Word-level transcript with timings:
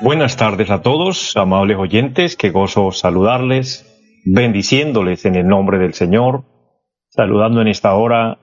Buenas 0.00 0.36
tardes 0.36 0.70
a 0.70 0.80
todos, 0.80 1.36
amables 1.36 1.76
oyentes, 1.76 2.36
qué 2.36 2.50
gozo 2.50 2.92
saludarles, 2.92 3.84
bendiciéndoles 4.24 5.24
en 5.24 5.34
el 5.34 5.48
nombre 5.48 5.78
del 5.78 5.94
Señor, 5.94 6.44
saludando 7.08 7.62
en 7.62 7.68
esta 7.68 7.94
hora 7.94 8.38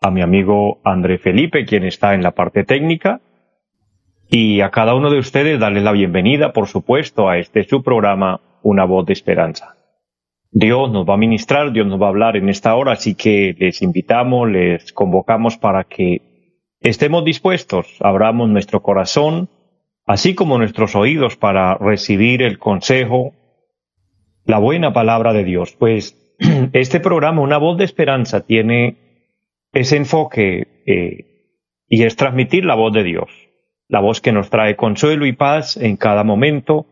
a 0.00 0.10
mi 0.12 0.22
amigo 0.22 0.80
André 0.84 1.18
Felipe, 1.18 1.64
quien 1.64 1.84
está 1.84 2.14
en 2.14 2.22
la 2.22 2.30
parte 2.30 2.62
técnica, 2.62 3.20
y 4.28 4.60
a 4.60 4.70
cada 4.70 4.94
uno 4.94 5.10
de 5.10 5.18
ustedes 5.18 5.58
darles 5.58 5.82
la 5.82 5.90
bienvenida, 5.90 6.52
por 6.52 6.68
supuesto, 6.68 7.28
a 7.28 7.38
este 7.38 7.64
su 7.64 7.82
programa, 7.82 8.40
Una 8.62 8.84
voz 8.84 9.06
de 9.06 9.14
esperanza. 9.14 9.79
Dios 10.52 10.90
nos 10.90 11.08
va 11.08 11.14
a 11.14 11.18
ministrar, 11.18 11.72
Dios 11.72 11.86
nos 11.86 12.00
va 12.00 12.06
a 12.06 12.08
hablar 12.08 12.36
en 12.36 12.48
esta 12.48 12.74
hora, 12.74 12.92
así 12.92 13.14
que 13.14 13.54
les 13.58 13.82
invitamos, 13.82 14.50
les 14.50 14.92
convocamos 14.92 15.56
para 15.56 15.84
que 15.84 16.22
estemos 16.80 17.24
dispuestos, 17.24 17.86
abramos 18.00 18.48
nuestro 18.48 18.82
corazón, 18.82 19.48
así 20.06 20.34
como 20.34 20.58
nuestros 20.58 20.96
oídos 20.96 21.36
para 21.36 21.76
recibir 21.76 22.42
el 22.42 22.58
consejo, 22.58 23.32
la 24.44 24.58
buena 24.58 24.92
palabra 24.92 25.32
de 25.32 25.44
Dios. 25.44 25.76
Pues 25.78 26.16
este 26.72 26.98
programa, 26.98 27.42
Una 27.42 27.58
voz 27.58 27.78
de 27.78 27.84
esperanza, 27.84 28.44
tiene 28.44 28.96
ese 29.72 29.96
enfoque 29.96 30.82
eh, 30.86 31.54
y 31.86 32.02
es 32.02 32.16
transmitir 32.16 32.64
la 32.64 32.74
voz 32.74 32.92
de 32.92 33.04
Dios, 33.04 33.30
la 33.86 34.00
voz 34.00 34.20
que 34.20 34.32
nos 34.32 34.50
trae 34.50 34.74
consuelo 34.74 35.26
y 35.26 35.32
paz 35.32 35.76
en 35.76 35.96
cada 35.96 36.24
momento, 36.24 36.86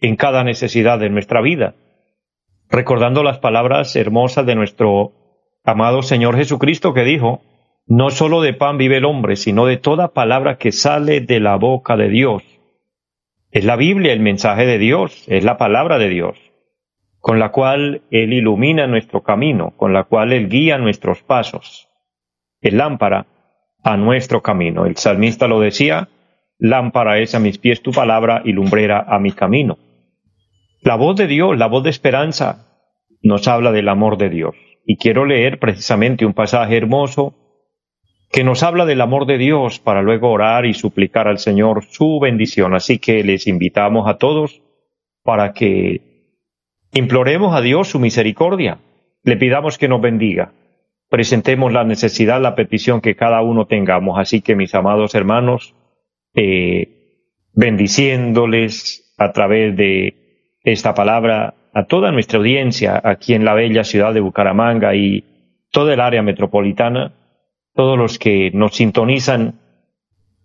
en 0.00 0.16
cada 0.16 0.44
necesidad 0.44 0.98
de 0.98 1.10
nuestra 1.10 1.42
vida. 1.42 1.74
Recordando 2.68 3.22
las 3.22 3.38
palabras 3.38 3.94
hermosas 3.94 4.44
de 4.46 4.54
nuestro 4.54 5.12
amado 5.64 6.02
Señor 6.02 6.36
Jesucristo 6.36 6.94
que 6.94 7.04
dijo, 7.04 7.40
no 7.86 8.10
solo 8.10 8.40
de 8.40 8.54
pan 8.54 8.78
vive 8.78 8.96
el 8.96 9.04
hombre, 9.04 9.36
sino 9.36 9.66
de 9.66 9.76
toda 9.76 10.12
palabra 10.12 10.58
que 10.58 10.72
sale 10.72 11.20
de 11.20 11.38
la 11.38 11.56
boca 11.56 11.96
de 11.96 12.08
Dios. 12.08 12.42
Es 13.52 13.64
la 13.64 13.76
Biblia 13.76 14.12
el 14.12 14.20
mensaje 14.20 14.66
de 14.66 14.78
Dios, 14.78 15.24
es 15.28 15.44
la 15.44 15.56
palabra 15.56 15.98
de 15.98 16.08
Dios, 16.08 16.36
con 17.20 17.38
la 17.38 17.52
cual 17.52 18.02
Él 18.10 18.32
ilumina 18.32 18.88
nuestro 18.88 19.22
camino, 19.22 19.72
con 19.76 19.92
la 19.92 20.04
cual 20.04 20.32
Él 20.32 20.48
guía 20.48 20.78
nuestros 20.78 21.22
pasos. 21.22 21.88
Es 22.60 22.72
lámpara 22.72 23.26
a 23.84 23.96
nuestro 23.96 24.42
camino. 24.42 24.84
El 24.86 24.96
salmista 24.96 25.46
lo 25.46 25.60
decía, 25.60 26.08
lámpara 26.58 27.20
es 27.20 27.36
a 27.36 27.38
mis 27.38 27.58
pies 27.58 27.82
tu 27.82 27.92
palabra 27.92 28.42
y 28.44 28.52
lumbrera 28.52 29.04
a 29.08 29.20
mi 29.20 29.30
camino. 29.30 29.78
La 30.86 30.94
voz 30.94 31.16
de 31.16 31.26
Dios, 31.26 31.58
la 31.58 31.66
voz 31.66 31.82
de 31.82 31.90
esperanza, 31.90 32.86
nos 33.20 33.48
habla 33.48 33.72
del 33.72 33.88
amor 33.88 34.18
de 34.18 34.28
Dios. 34.30 34.54
Y 34.84 34.98
quiero 34.98 35.24
leer 35.24 35.58
precisamente 35.58 36.24
un 36.24 36.32
pasaje 36.32 36.76
hermoso 36.76 37.34
que 38.30 38.44
nos 38.44 38.62
habla 38.62 38.86
del 38.86 39.00
amor 39.00 39.26
de 39.26 39.36
Dios 39.36 39.80
para 39.80 40.00
luego 40.00 40.30
orar 40.30 40.64
y 40.64 40.74
suplicar 40.74 41.26
al 41.26 41.38
Señor 41.38 41.82
su 41.86 42.20
bendición. 42.20 42.72
Así 42.72 43.00
que 43.00 43.24
les 43.24 43.48
invitamos 43.48 44.08
a 44.08 44.16
todos 44.16 44.62
para 45.24 45.54
que 45.54 46.38
imploremos 46.92 47.52
a 47.56 47.62
Dios 47.62 47.88
su 47.88 47.98
misericordia, 47.98 48.78
le 49.24 49.36
pidamos 49.36 49.78
que 49.78 49.88
nos 49.88 50.00
bendiga, 50.00 50.52
presentemos 51.10 51.72
la 51.72 51.82
necesidad, 51.82 52.40
la 52.40 52.54
petición 52.54 53.00
que 53.00 53.16
cada 53.16 53.42
uno 53.42 53.66
tengamos. 53.66 54.20
Así 54.20 54.40
que 54.40 54.54
mis 54.54 54.72
amados 54.72 55.16
hermanos, 55.16 55.74
eh, 56.36 57.32
bendiciéndoles 57.54 59.12
a 59.18 59.32
través 59.32 59.76
de 59.76 60.25
esta 60.66 60.94
palabra 60.94 61.54
a 61.72 61.84
toda 61.84 62.10
nuestra 62.10 62.38
audiencia 62.38 63.00
aquí 63.02 63.34
en 63.34 63.44
la 63.44 63.54
bella 63.54 63.84
ciudad 63.84 64.12
de 64.12 64.20
Bucaramanga 64.20 64.96
y 64.96 65.24
toda 65.70 65.94
el 65.94 66.00
área 66.00 66.22
metropolitana, 66.22 67.12
todos 67.72 67.96
los 67.96 68.18
que 68.18 68.50
nos 68.52 68.74
sintonizan 68.74 69.60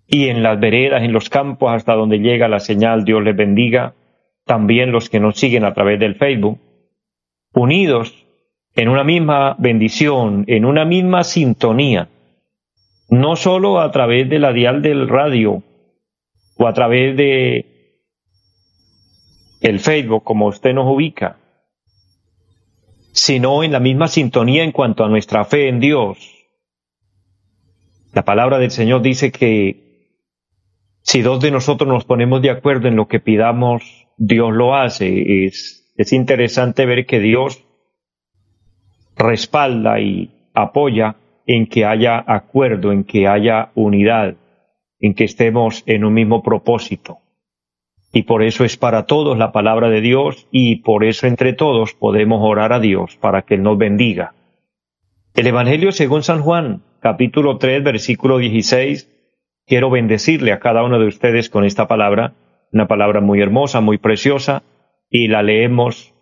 y 0.07 0.27
en 0.27 0.43
las 0.43 0.59
veredas, 0.59 1.03
en 1.03 1.11
los 1.11 1.29
campos 1.29 1.73
hasta 1.73 1.95
donde 1.95 2.19
llega 2.19 2.47
la 2.47 2.59
señal, 2.59 3.03
Dios 3.03 3.23
les 3.23 3.35
bendiga, 3.35 3.95
también 4.45 4.91
los 4.91 5.09
que 5.09 5.19
nos 5.19 5.39
siguen 5.39 5.63
a 5.63 5.73
través 5.73 5.99
del 5.99 6.15
Facebook, 6.15 6.59
unidos 7.53 8.27
en 8.75 8.89
una 8.89 9.03
misma 9.03 9.55
bendición, 9.57 10.43
en 10.47 10.65
una 10.65 10.85
misma 10.85 11.23
sintonía, 11.23 12.09
no 13.09 13.35
solo 13.35 13.79
a 13.79 13.89
través 13.91 14.29
de 14.29 14.37
la 14.37 14.53
dial 14.53 14.83
del 14.83 15.09
radio 15.09 15.63
o 16.57 16.67
a 16.67 16.73
través 16.73 17.17
de 17.17 17.70
el 19.61 19.79
Facebook 19.79 20.23
como 20.23 20.47
usted 20.47 20.73
nos 20.73 20.91
ubica, 20.91 21.37
sino 23.13 23.63
en 23.63 23.71
la 23.71 23.79
misma 23.79 24.07
sintonía 24.07 24.63
en 24.63 24.71
cuanto 24.71 25.03
a 25.03 25.09
nuestra 25.09 25.45
fe 25.45 25.69
en 25.69 25.79
Dios, 25.79 26.17
la 28.13 28.25
palabra 28.25 28.59
del 28.59 28.71
Señor 28.71 29.01
dice 29.01 29.31
que 29.31 29.91
si 31.01 31.21
dos 31.21 31.39
de 31.41 31.51
nosotros 31.51 31.87
nos 31.87 32.03
ponemos 32.03 32.41
de 32.41 32.49
acuerdo 32.49 32.87
en 32.87 32.95
lo 32.95 33.07
que 33.07 33.19
pidamos, 33.19 34.07
Dios 34.17 34.51
lo 34.51 34.75
hace. 34.75 35.45
Es, 35.45 35.93
es 35.95 36.13
interesante 36.13 36.85
ver 36.85 37.05
que 37.05 37.19
Dios 37.19 37.63
respalda 39.15 39.99
y 39.99 40.49
apoya 40.53 41.15
en 41.47 41.67
que 41.67 41.85
haya 41.85 42.23
acuerdo, 42.27 42.91
en 42.91 43.03
que 43.03 43.27
haya 43.27 43.71
unidad, 43.75 44.35
en 44.99 45.13
que 45.15 45.23
estemos 45.23 45.83
en 45.85 46.03
un 46.03 46.13
mismo 46.13 46.43
propósito. 46.43 47.20
Y 48.13 48.23
por 48.23 48.43
eso 48.43 48.65
es 48.65 48.77
para 48.77 49.05
todos 49.05 49.37
la 49.37 49.51
palabra 49.51 49.89
de 49.89 50.01
Dios 50.01 50.47
y 50.51 50.77
por 50.77 51.03
eso 51.03 51.27
entre 51.27 51.53
todos 51.53 51.93
podemos 51.93 52.41
orar 52.43 52.73
a 52.73 52.79
Dios 52.79 53.17
para 53.21 53.43
que 53.43 53.55
Él 53.55 53.63
nos 53.63 53.77
bendiga. 53.77 54.33
El 55.33 55.47
Evangelio 55.47 55.91
según 55.91 56.23
San 56.23 56.41
Juan 56.41 56.81
capítulo 57.01 57.57
3, 57.57 57.83
versículo 57.83 58.37
16. 58.37 59.09
Quiero 59.65 59.89
bendecirle 59.89 60.51
a 60.51 60.59
cada 60.59 60.83
uno 60.83 60.99
de 60.99 61.07
ustedes 61.07 61.49
con 61.49 61.65
esta 61.65 61.87
palabra, 61.87 62.33
una 62.71 62.87
palabra 62.87 63.21
muy 63.21 63.41
hermosa, 63.41 63.81
muy 63.81 63.97
preciosa, 63.97 64.63
y 65.09 65.27
la 65.27 65.41
leemos 65.41 66.13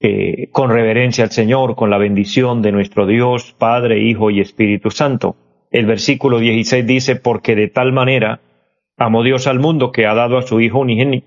eh, 0.00 0.48
con 0.50 0.70
reverencia 0.70 1.24
al 1.24 1.30
Señor, 1.30 1.76
con 1.76 1.90
la 1.90 1.98
bendición 1.98 2.62
de 2.62 2.72
nuestro 2.72 3.06
Dios, 3.06 3.54
Padre, 3.58 4.00
Hijo 4.00 4.30
y 4.30 4.40
Espíritu 4.40 4.90
Santo. 4.90 5.36
El 5.70 5.86
versículo 5.86 6.38
16 6.38 6.86
dice, 6.86 7.16
porque 7.16 7.54
de 7.54 7.68
tal 7.68 7.92
manera 7.92 8.40
amó 8.96 9.22
Dios 9.22 9.46
al 9.46 9.60
mundo 9.60 9.92
que 9.92 10.06
ha 10.06 10.14
dado 10.14 10.38
a 10.38 10.42
su 10.42 10.60
Hijo 10.60 10.80
unigénito, 10.80 11.26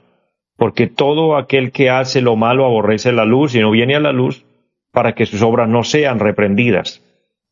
Porque 0.61 0.85
todo 0.85 1.37
aquel 1.37 1.71
que 1.71 1.89
hace 1.89 2.21
lo 2.21 2.35
malo 2.35 2.65
aborrece 2.65 3.11
la 3.11 3.25
luz 3.25 3.55
y 3.55 3.61
no 3.61 3.71
viene 3.71 3.95
a 3.95 3.99
la 3.99 4.11
luz 4.11 4.45
para 4.91 5.15
que 5.15 5.25
sus 5.25 5.41
obras 5.41 5.67
no 5.67 5.83
sean 5.83 6.19
reprendidas. 6.19 7.03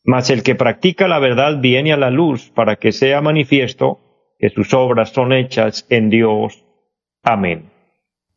Mas 0.04 0.30
el 0.30 0.44
que 0.44 0.54
practica 0.54 1.08
la 1.08 1.18
verdad 1.18 1.60
viene 1.60 1.92
a 1.92 1.98
la 1.98 2.12
luz 2.12 2.52
para 2.52 2.76
que 2.76 2.92
sea 2.92 3.20
manifiesto 3.22 3.98
que 4.38 4.52
sus 4.52 4.76
obras 4.76 5.10
son 5.10 5.34
hechas 5.34 5.88
en 5.90 6.12
Dios. 6.12 6.64
Amén. 7.24 7.72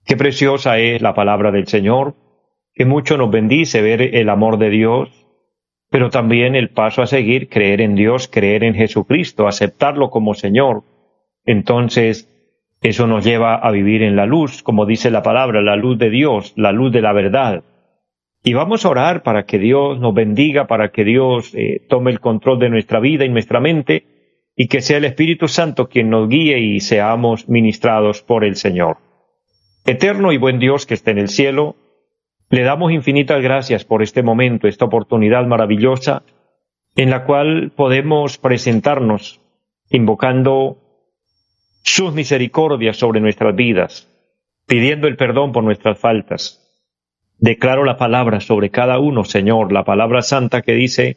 Qué 0.07 0.17
preciosa 0.17 0.79
es 0.79 1.03
la 1.03 1.15
palabra 1.15 1.51
del 1.51 1.67
Señor, 1.67 2.15
que 2.73 2.87
mucho 2.87 3.19
nos 3.19 3.31
bendice 3.31 3.83
ver 3.83 4.01
el 4.01 4.31
amor 4.31 4.57
de 4.57 4.71
Dios, 4.71 5.11
pero 5.91 6.09
también 6.09 6.55
el 6.55 6.71
paso 6.71 7.03
a 7.03 7.07
seguir, 7.07 7.51
creer 7.51 7.83
en 7.83 7.95
Dios, 7.95 8.27
creer 8.27 8.65
en 8.65 8.75
Jesucristo, 8.75 9.47
aceptarlo 9.47 10.09
como 10.09 10.33
Señor. 10.33 10.83
Entonces, 11.45 12.32
eso 12.83 13.07
nos 13.07 13.25
lleva 13.25 13.55
a 13.55 13.71
vivir 13.71 14.03
en 14.03 14.17
la 14.17 14.27
luz, 14.27 14.63
como 14.63 14.87
dice 14.87 15.11
la 15.11 15.23
palabra, 15.23 15.63
la 15.63 15.77
luz 15.77 15.99
de 15.99 16.11
Dios, 16.11 16.53
la 16.57 16.73
luz 16.73 16.93
de 16.93 17.01
la 17.01 17.13
verdad. 17.13 17.63
Y 18.43 18.55
vamos 18.55 18.85
a 18.85 18.89
orar 18.89 19.23
para 19.23 19.45
que 19.45 19.59
Dios 19.59 20.01
nos 20.01 20.13
bendiga, 20.13 20.67
para 20.67 20.91
que 20.91 21.05
Dios 21.05 21.55
eh, 21.55 21.87
tome 21.89 22.11
el 22.11 22.19
control 22.19 22.59
de 22.59 22.71
nuestra 22.71 22.99
vida 22.99 23.25
y 23.25 23.29
nuestra 23.29 23.61
mente, 23.61 24.07
y 24.57 24.67
que 24.67 24.81
sea 24.81 24.99
el 24.99 25.05
Espíritu 25.05 25.47
Santo 25.47 25.89
quien 25.89 26.11
nos 26.11 26.29
guíe 26.29 26.59
y 26.59 26.81
seamos 26.81 27.49
ministrados 27.49 28.23
por 28.23 28.45
el 28.45 28.57
Señor. 28.57 28.99
Eterno 29.87 30.33
y 30.33 30.39
buen 30.39 30.59
Dios 30.59 30.85
que 30.85 30.95
está 30.95 31.13
en 31.13 31.19
el 31.19 31.29
cielo, 31.29 31.77
le 32.51 32.63
damos 32.63 32.93
infinitas 32.93 33.41
gracias 33.41 33.85
por 33.85 34.03
este 34.03 34.25
momento, 34.25 34.67
esta 34.67 34.85
oportunidad 34.85 35.47
maravillosa 35.47 36.25
en 36.97 37.11
la 37.11 37.25
cual 37.25 37.73
podemos 37.75 38.39
presentarnos 38.39 39.41
invocando 39.91 40.82
sus 41.83 42.13
misericordias 42.15 42.97
sobre 42.97 43.21
nuestras 43.21 43.55
vidas, 43.55 44.09
pidiendo 44.67 45.09
el 45.09 45.17
perdón 45.17 45.53
por 45.53 45.65
nuestras 45.65 45.99
faltas. 45.99 46.59
Declaro 47.39 47.85
la 47.85 47.97
palabra 47.97 48.41
sobre 48.41 48.71
cada 48.71 48.99
uno, 48.99 49.25
Señor, 49.25 49.73
la 49.73 49.85
palabra 49.85 50.23
santa 50.23 50.63
que 50.63 50.75
dice 50.75 51.17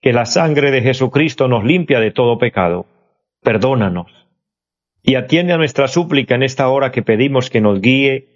que 0.00 0.12
la 0.12 0.24
sangre 0.24 0.70
de 0.70 0.82
Jesucristo 0.82 1.48
nos 1.48 1.64
limpia 1.64 2.00
de 2.00 2.12
todo 2.12 2.38
pecado. 2.38 2.86
Perdónanos. 3.42 4.26
Y 5.02 5.14
atiende 5.16 5.52
a 5.52 5.58
nuestra 5.58 5.86
súplica 5.88 6.34
en 6.34 6.42
esta 6.42 6.68
hora 6.68 6.90
que 6.90 7.02
pedimos 7.02 7.50
que 7.50 7.60
nos 7.60 7.80
guíe. 7.80 8.28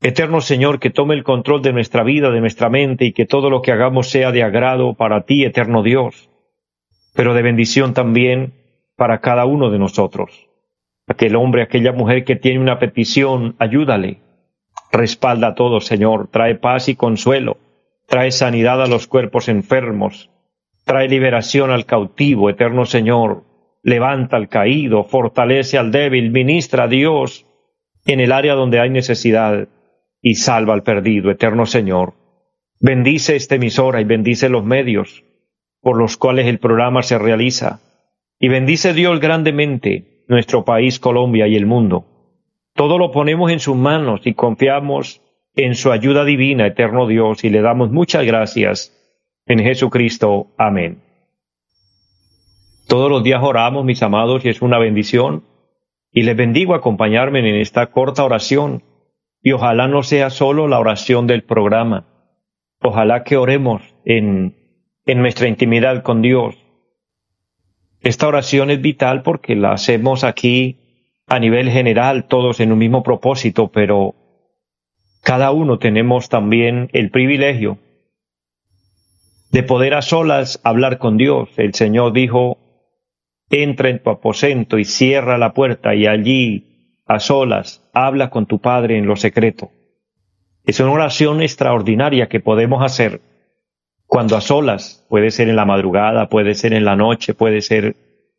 Eterno 0.00 0.40
Señor, 0.40 0.78
que 0.78 0.90
tome 0.90 1.14
el 1.14 1.24
control 1.24 1.62
de 1.62 1.72
nuestra 1.72 2.04
vida, 2.04 2.30
de 2.30 2.40
nuestra 2.40 2.68
mente, 2.68 3.04
y 3.04 3.12
que 3.12 3.26
todo 3.26 3.50
lo 3.50 3.62
que 3.62 3.72
hagamos 3.72 4.08
sea 4.08 4.30
de 4.30 4.42
agrado 4.42 4.94
para 4.94 5.22
ti, 5.22 5.44
eterno 5.44 5.82
Dios, 5.82 6.30
pero 7.14 7.34
de 7.34 7.42
bendición 7.42 7.94
también 7.94 8.54
para 8.94 9.20
cada 9.20 9.44
uno 9.44 9.70
de 9.70 9.78
nosotros. 9.78 10.46
Aquel 11.06 11.36
hombre, 11.36 11.62
aquella 11.62 11.92
mujer 11.92 12.24
que 12.24 12.36
tiene 12.36 12.58
una 12.58 12.78
petición, 12.78 13.54
ayúdale. 13.58 14.18
Respalda 14.90 15.48
a 15.48 15.54
todos, 15.54 15.86
Señor. 15.86 16.28
Trae 16.28 16.56
paz 16.56 16.88
y 16.88 16.96
consuelo. 16.96 17.58
Trae 18.08 18.32
sanidad 18.32 18.82
a 18.82 18.88
los 18.88 19.06
cuerpos 19.06 19.48
enfermos. 19.48 20.30
Trae 20.84 21.08
liberación 21.08 21.70
al 21.70 21.86
cautivo, 21.86 22.50
eterno 22.50 22.86
Señor. 22.86 23.44
Levanta 23.82 24.36
al 24.36 24.48
caído, 24.48 25.04
fortalece 25.04 25.78
al 25.78 25.92
débil, 25.92 26.30
ministra 26.30 26.84
a 26.84 26.88
Dios 26.88 27.46
en 28.04 28.20
el 28.20 28.32
área 28.32 28.54
donde 28.54 28.80
hay 28.80 28.90
necesidad 28.90 29.68
y 30.22 30.34
salva 30.34 30.74
al 30.74 30.82
perdido, 30.82 31.30
eterno 31.30 31.66
Señor. 31.66 32.14
Bendice 32.80 33.36
esta 33.36 33.54
emisora 33.54 34.00
y 34.00 34.04
bendice 34.04 34.48
los 34.48 34.64
medios 34.64 35.24
por 35.80 35.96
los 35.96 36.16
cuales 36.16 36.46
el 36.46 36.58
programa 36.58 37.04
se 37.04 37.16
realiza. 37.16 37.80
Y 38.40 38.48
bendice 38.48 38.92
Dios 38.92 39.20
grandemente 39.20 40.15
nuestro 40.28 40.64
país 40.64 40.98
Colombia 40.98 41.46
y 41.46 41.56
el 41.56 41.66
mundo. 41.66 42.04
Todo 42.74 42.98
lo 42.98 43.10
ponemos 43.10 43.50
en 43.50 43.60
sus 43.60 43.76
manos 43.76 44.20
y 44.24 44.34
confiamos 44.34 45.22
en 45.54 45.74
su 45.74 45.90
ayuda 45.90 46.24
divina, 46.24 46.66
eterno 46.66 47.06
Dios, 47.06 47.42
y 47.44 47.50
le 47.50 47.62
damos 47.62 47.90
muchas 47.90 48.24
gracias 48.26 48.92
en 49.46 49.60
Jesucristo. 49.60 50.48
Amén. 50.58 51.02
Todos 52.86 53.10
los 53.10 53.24
días 53.24 53.42
oramos, 53.42 53.84
mis 53.84 54.02
amados, 54.02 54.44
y 54.44 54.50
es 54.50 54.60
una 54.60 54.78
bendición. 54.78 55.44
Y 56.12 56.22
les 56.22 56.36
bendigo 56.36 56.74
acompañarme 56.74 57.40
en 57.40 57.56
esta 57.56 57.86
corta 57.86 58.24
oración. 58.24 58.82
Y 59.42 59.52
ojalá 59.52 59.88
no 59.88 60.02
sea 60.02 60.30
solo 60.30 60.68
la 60.68 60.78
oración 60.78 61.26
del 61.26 61.42
programa. 61.42 62.06
Ojalá 62.80 63.24
que 63.24 63.36
oremos 63.36 63.82
en, 64.04 64.54
en 65.06 65.18
nuestra 65.20 65.48
intimidad 65.48 66.02
con 66.02 66.20
Dios 66.20 66.65
esta 68.06 68.28
oración 68.28 68.70
es 68.70 68.80
vital 68.80 69.22
porque 69.22 69.56
la 69.56 69.72
hacemos 69.72 70.22
aquí 70.22 70.78
a 71.26 71.40
nivel 71.40 71.70
general, 71.70 72.28
todos 72.28 72.60
en 72.60 72.70
un 72.70 72.78
mismo 72.78 73.02
propósito, 73.02 73.72
pero 73.72 74.14
cada 75.24 75.50
uno 75.50 75.80
tenemos 75.80 76.28
también 76.28 76.88
el 76.92 77.10
privilegio 77.10 77.78
de 79.50 79.64
poder 79.64 79.94
a 79.94 80.02
solas 80.02 80.60
hablar 80.62 80.98
con 80.98 81.16
Dios. 81.16 81.48
El 81.56 81.74
Señor 81.74 82.12
dijo, 82.12 82.58
entra 83.50 83.88
en 83.88 84.00
tu 84.00 84.10
aposento 84.10 84.78
y 84.78 84.84
cierra 84.84 85.36
la 85.36 85.52
puerta 85.52 85.96
y 85.96 86.06
allí 86.06 87.00
a 87.06 87.18
solas 87.18 87.82
habla 87.92 88.30
con 88.30 88.46
tu 88.46 88.60
Padre 88.60 88.98
en 88.98 89.06
lo 89.06 89.16
secreto. 89.16 89.72
Es 90.64 90.78
una 90.78 90.92
oración 90.92 91.42
extraordinaria 91.42 92.28
que 92.28 92.38
podemos 92.38 92.84
hacer 92.84 93.20
cuando 94.06 94.36
a 94.36 94.40
solas, 94.40 95.04
puede 95.08 95.30
ser 95.30 95.48
en 95.48 95.56
la 95.56 95.64
madrugada, 95.64 96.28
puede 96.28 96.54
ser 96.54 96.72
en 96.72 96.84
la 96.84 96.96
noche, 96.96 97.34
puede 97.34 97.60
ser 97.60 97.96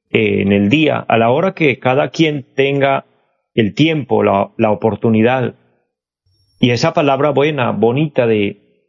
eh, 0.10 0.42
en 0.42 0.52
el 0.54 0.70
día, 0.70 1.00
a 1.00 1.18
la 1.18 1.30
hora 1.30 1.54
que 1.54 1.80
cada 1.80 2.10
quien 2.10 2.46
tenga 2.56 3.06
el 3.54 3.74
tiempo, 3.74 4.24
la, 4.24 4.52
la 4.58 4.72
oportunidad. 4.72 5.56
Y 6.60 6.72
esa 6.72 6.94
palabra 6.94 7.32
buena, 7.32 7.72
bonita 7.72 8.26
de 8.26 8.86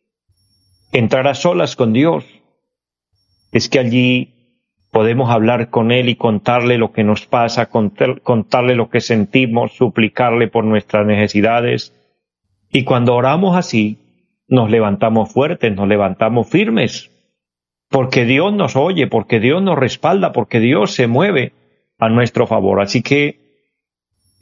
entrar 0.93 1.27
a 1.27 1.35
solas 1.35 1.75
con 1.75 1.93
Dios, 1.93 2.25
es 3.53 3.69
que 3.69 3.79
allí 3.79 4.35
podemos 4.91 5.31
hablar 5.31 5.71
con 5.71 5.91
Él 5.91 6.09
y 6.09 6.17
contarle 6.17 6.79
lo 6.79 6.93
que 6.93 7.05
nos 7.05 7.27
pasa, 7.27 7.69
contarle 7.69 8.75
lo 8.75 8.89
que 8.89 9.01
sentimos, 9.01 9.73
suplicarle 9.73 10.49
por 10.49 10.65
nuestras 10.65 11.07
necesidades. 11.07 11.95
Y 12.71 12.85
cuando 12.85 13.15
oramos 13.15 13.57
así, 13.57 13.99
nos 14.49 14.71
levantamos 14.71 15.31
fuertes, 15.31 15.75
nos 15.75 15.87
levantamos 15.87 16.49
firmes, 16.49 17.11
porque 17.89 18.25
Dios 18.25 18.53
nos 18.53 18.77
oye, 18.77 19.07
porque 19.07 19.41
Dios 19.41 19.63
nos 19.63 19.79
respalda, 19.79 20.33
porque 20.33 20.59
Dios 20.59 20.93
se 20.93 21.07
mueve 21.07 21.53
a 21.99 22.09
nuestro 22.09 22.47
favor. 22.47 22.81
Así 22.81 23.03
que 23.03 23.39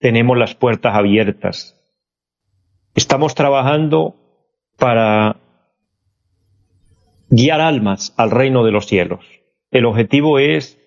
tenemos 0.00 0.36
las 0.36 0.54
puertas 0.54 0.94
abiertas. 0.94 1.78
Estamos 2.94 3.34
trabajando 3.34 4.16
para 4.78 5.36
guiar 7.28 7.60
almas 7.60 8.14
al 8.16 8.30
reino 8.30 8.64
de 8.64 8.72
los 8.72 8.86
cielos. 8.86 9.24
El 9.70 9.86
objetivo 9.86 10.38
es 10.38 10.78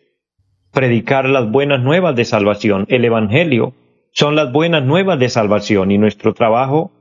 predicar 0.72 1.30
las 1.30 1.50
buenas 1.50 1.82
nuevas 1.82 2.16
de 2.16 2.26
salvación, 2.26 2.86
el 2.90 3.06
Evangelio, 3.06 3.74
son 4.16 4.36
las 4.36 4.52
buenas 4.52 4.84
nuevas 4.84 5.20
de 5.20 5.28
salvación 5.28 5.92
y 5.92 5.98
nuestro 5.98 6.34
trabajo 6.34 6.92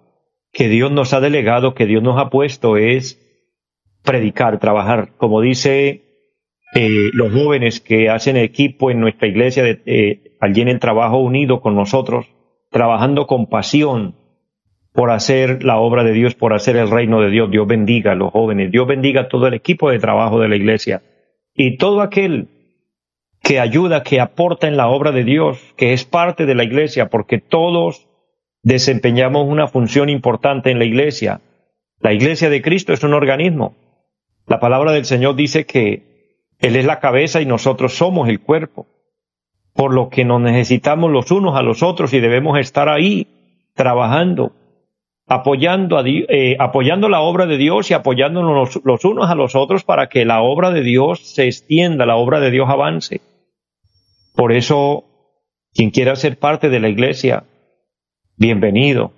que 0.53 0.69
Dios 0.69 0.91
nos 0.91 1.15
ha 1.15 1.21
delegado, 1.21 1.75
que 1.75 1.87
Dios 1.87 2.03
nos 2.03 2.21
ha 2.21 2.29
puesto 2.29 2.77
es 2.77 3.21
predicar, 4.03 4.59
trabajar. 4.59 5.11
Como 5.17 5.41
dice 5.41 6.03
eh, 6.75 7.11
los 7.13 7.33
jóvenes 7.33 7.81
que 7.81 8.11
hacen 8.11 8.37
equipo 8.37 8.91
en 8.91 8.99
nuestra 8.99 9.29
iglesia, 9.29 9.63
de, 9.63 9.81
eh, 9.87 10.37
allí 10.41 10.61
en 10.61 10.69
el 10.69 10.81
trabajo 10.81 11.19
unido 11.19 11.61
con 11.61 11.77
nosotros, 11.77 12.27
trabajando 12.71 13.29
con 13.29 13.47
pasión, 13.47 14.17
por 14.93 15.11
hacer 15.11 15.63
la 15.63 15.79
obra 15.79 16.03
de 16.03 16.13
Dios, 16.13 16.35
por 16.35 16.53
hacer 16.53 16.77
el 16.77 16.91
reino 16.91 17.21
de 17.21 17.31
Dios. 17.31 17.49
Dios 17.49 17.67
bendiga 17.67 18.13
a 18.13 18.17
los 18.17 18.33
jóvenes, 18.33 18.73
Dios 18.73 18.89
bendiga 18.89 19.23
a 19.23 19.29
todo 19.29 19.47
el 19.47 19.55
equipo 19.55 19.89
de 19.89 20.01
trabajo 20.01 20.41
de 20.41 20.49
la 20.49 20.57
iglesia 20.57 21.03
y 21.55 21.77
todo 21.77 22.01
aquel 22.01 22.49
que 23.45 23.61
ayuda, 23.61 24.03
que 24.03 24.21
aporta 24.21 24.67
en 24.67 24.79
la 24.79 24.89
obra 24.89 25.13
de 25.13 25.23
Dios, 25.23 25.59
que 25.77 25.93
es 25.93 26.07
parte 26.07 26.47
de 26.47 26.55
la 26.55 26.65
iglesia, 26.65 27.11
porque 27.11 27.39
todos 27.39 28.09
desempeñamos 28.63 29.47
una 29.47 29.69
función 29.69 30.09
importante 30.09 30.71
en 30.71 30.79
la 30.79 30.87
iglesia. 30.87 31.43
La 32.01 32.15
iglesia 32.15 32.49
de 32.49 32.63
Cristo 32.63 32.95
es 32.95 33.05
un 33.05 33.13
organismo. 33.13 33.77
La 34.47 34.61
palabra 34.61 34.93
del 34.93 35.05
Señor 35.05 35.37
dice 35.37 35.67
que 35.67 36.49
Él 36.59 36.75
es 36.75 36.87
la 36.87 37.01
cabeza 37.01 37.43
y 37.43 37.47
nosotros 37.47 37.93
somos 37.93 38.31
el 38.31 38.41
cuerpo, 38.41 38.87
por 39.75 39.93
lo 39.93 40.09
que 40.09 40.25
nos 40.25 40.41
necesitamos 40.41 41.13
los 41.13 41.31
unos 41.31 41.55
a 41.55 41.63
los 41.63 41.83
otros 41.83 42.15
y 42.15 42.21
debemos 42.21 42.59
estar 42.59 42.89
ahí 42.89 43.27
trabajando, 43.75 44.53
apoyando, 45.27 45.99
a, 45.99 46.05
eh, 46.07 46.57
apoyando 46.59 47.11
la 47.11 47.21
obra 47.21 47.45
de 47.45 47.59
Dios 47.59 47.91
y 47.91 47.95
apoyándonos 47.95 48.81
los 48.83 49.05
unos 49.05 49.29
a 49.29 49.35
los 49.35 49.55
otros 49.55 49.85
para 49.85 50.09
que 50.09 50.25
la 50.25 50.41
obra 50.41 50.71
de 50.71 50.81
Dios 50.81 51.21
se 51.35 51.45
extienda, 51.45 52.07
la 52.07 52.17
obra 52.17 52.41
de 52.41 52.51
Dios 52.51 52.71
avance. 52.71 53.21
Por 54.35 54.53
eso, 54.53 55.05
quien 55.73 55.91
quiera 55.91 56.17
ser 56.17 56.39
parte 56.39 56.69
de 56.69 56.81
la 56.81 56.89
iglesia, 56.89 57.45
bienvenido. 58.37 59.13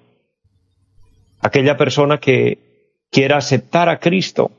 Aquella 1.40 1.78
persona 1.78 2.18
que 2.18 3.06
quiera 3.10 3.38
aceptar 3.38 3.88
a 3.88 3.98
Cristo 3.98 4.50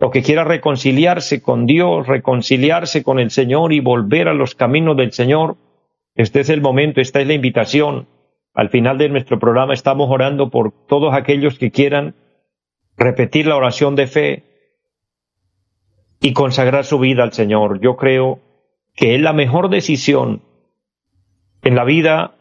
o 0.00 0.10
que 0.10 0.22
quiera 0.22 0.44
reconciliarse 0.44 1.42
con 1.42 1.66
Dios, 1.66 2.06
reconciliarse 2.06 3.02
con 3.02 3.18
el 3.18 3.30
Señor 3.30 3.74
y 3.74 3.80
volver 3.80 4.28
a 4.28 4.34
los 4.34 4.54
caminos 4.54 4.96
del 4.96 5.12
Señor, 5.12 5.56
este 6.14 6.40
es 6.40 6.48
el 6.48 6.62
momento, 6.62 7.02
esta 7.02 7.20
es 7.20 7.26
la 7.26 7.34
invitación. 7.34 8.08
Al 8.54 8.70
final 8.70 8.96
de 8.96 9.10
nuestro 9.10 9.38
programa 9.38 9.74
estamos 9.74 10.10
orando 10.10 10.48
por 10.48 10.72
todos 10.86 11.12
aquellos 11.12 11.58
que 11.58 11.70
quieran 11.70 12.14
repetir 12.96 13.46
la 13.46 13.56
oración 13.56 13.96
de 13.96 14.06
fe 14.06 14.44
y 16.22 16.32
consagrar 16.32 16.84
su 16.84 16.98
vida 16.98 17.22
al 17.22 17.34
Señor. 17.34 17.80
Yo 17.80 17.96
creo 17.96 18.40
que 18.94 19.14
es 19.14 19.20
la 19.20 19.32
mejor 19.32 19.68
decisión 19.68 20.42
en 21.62 21.74
la 21.74 21.84
vida 21.84 22.34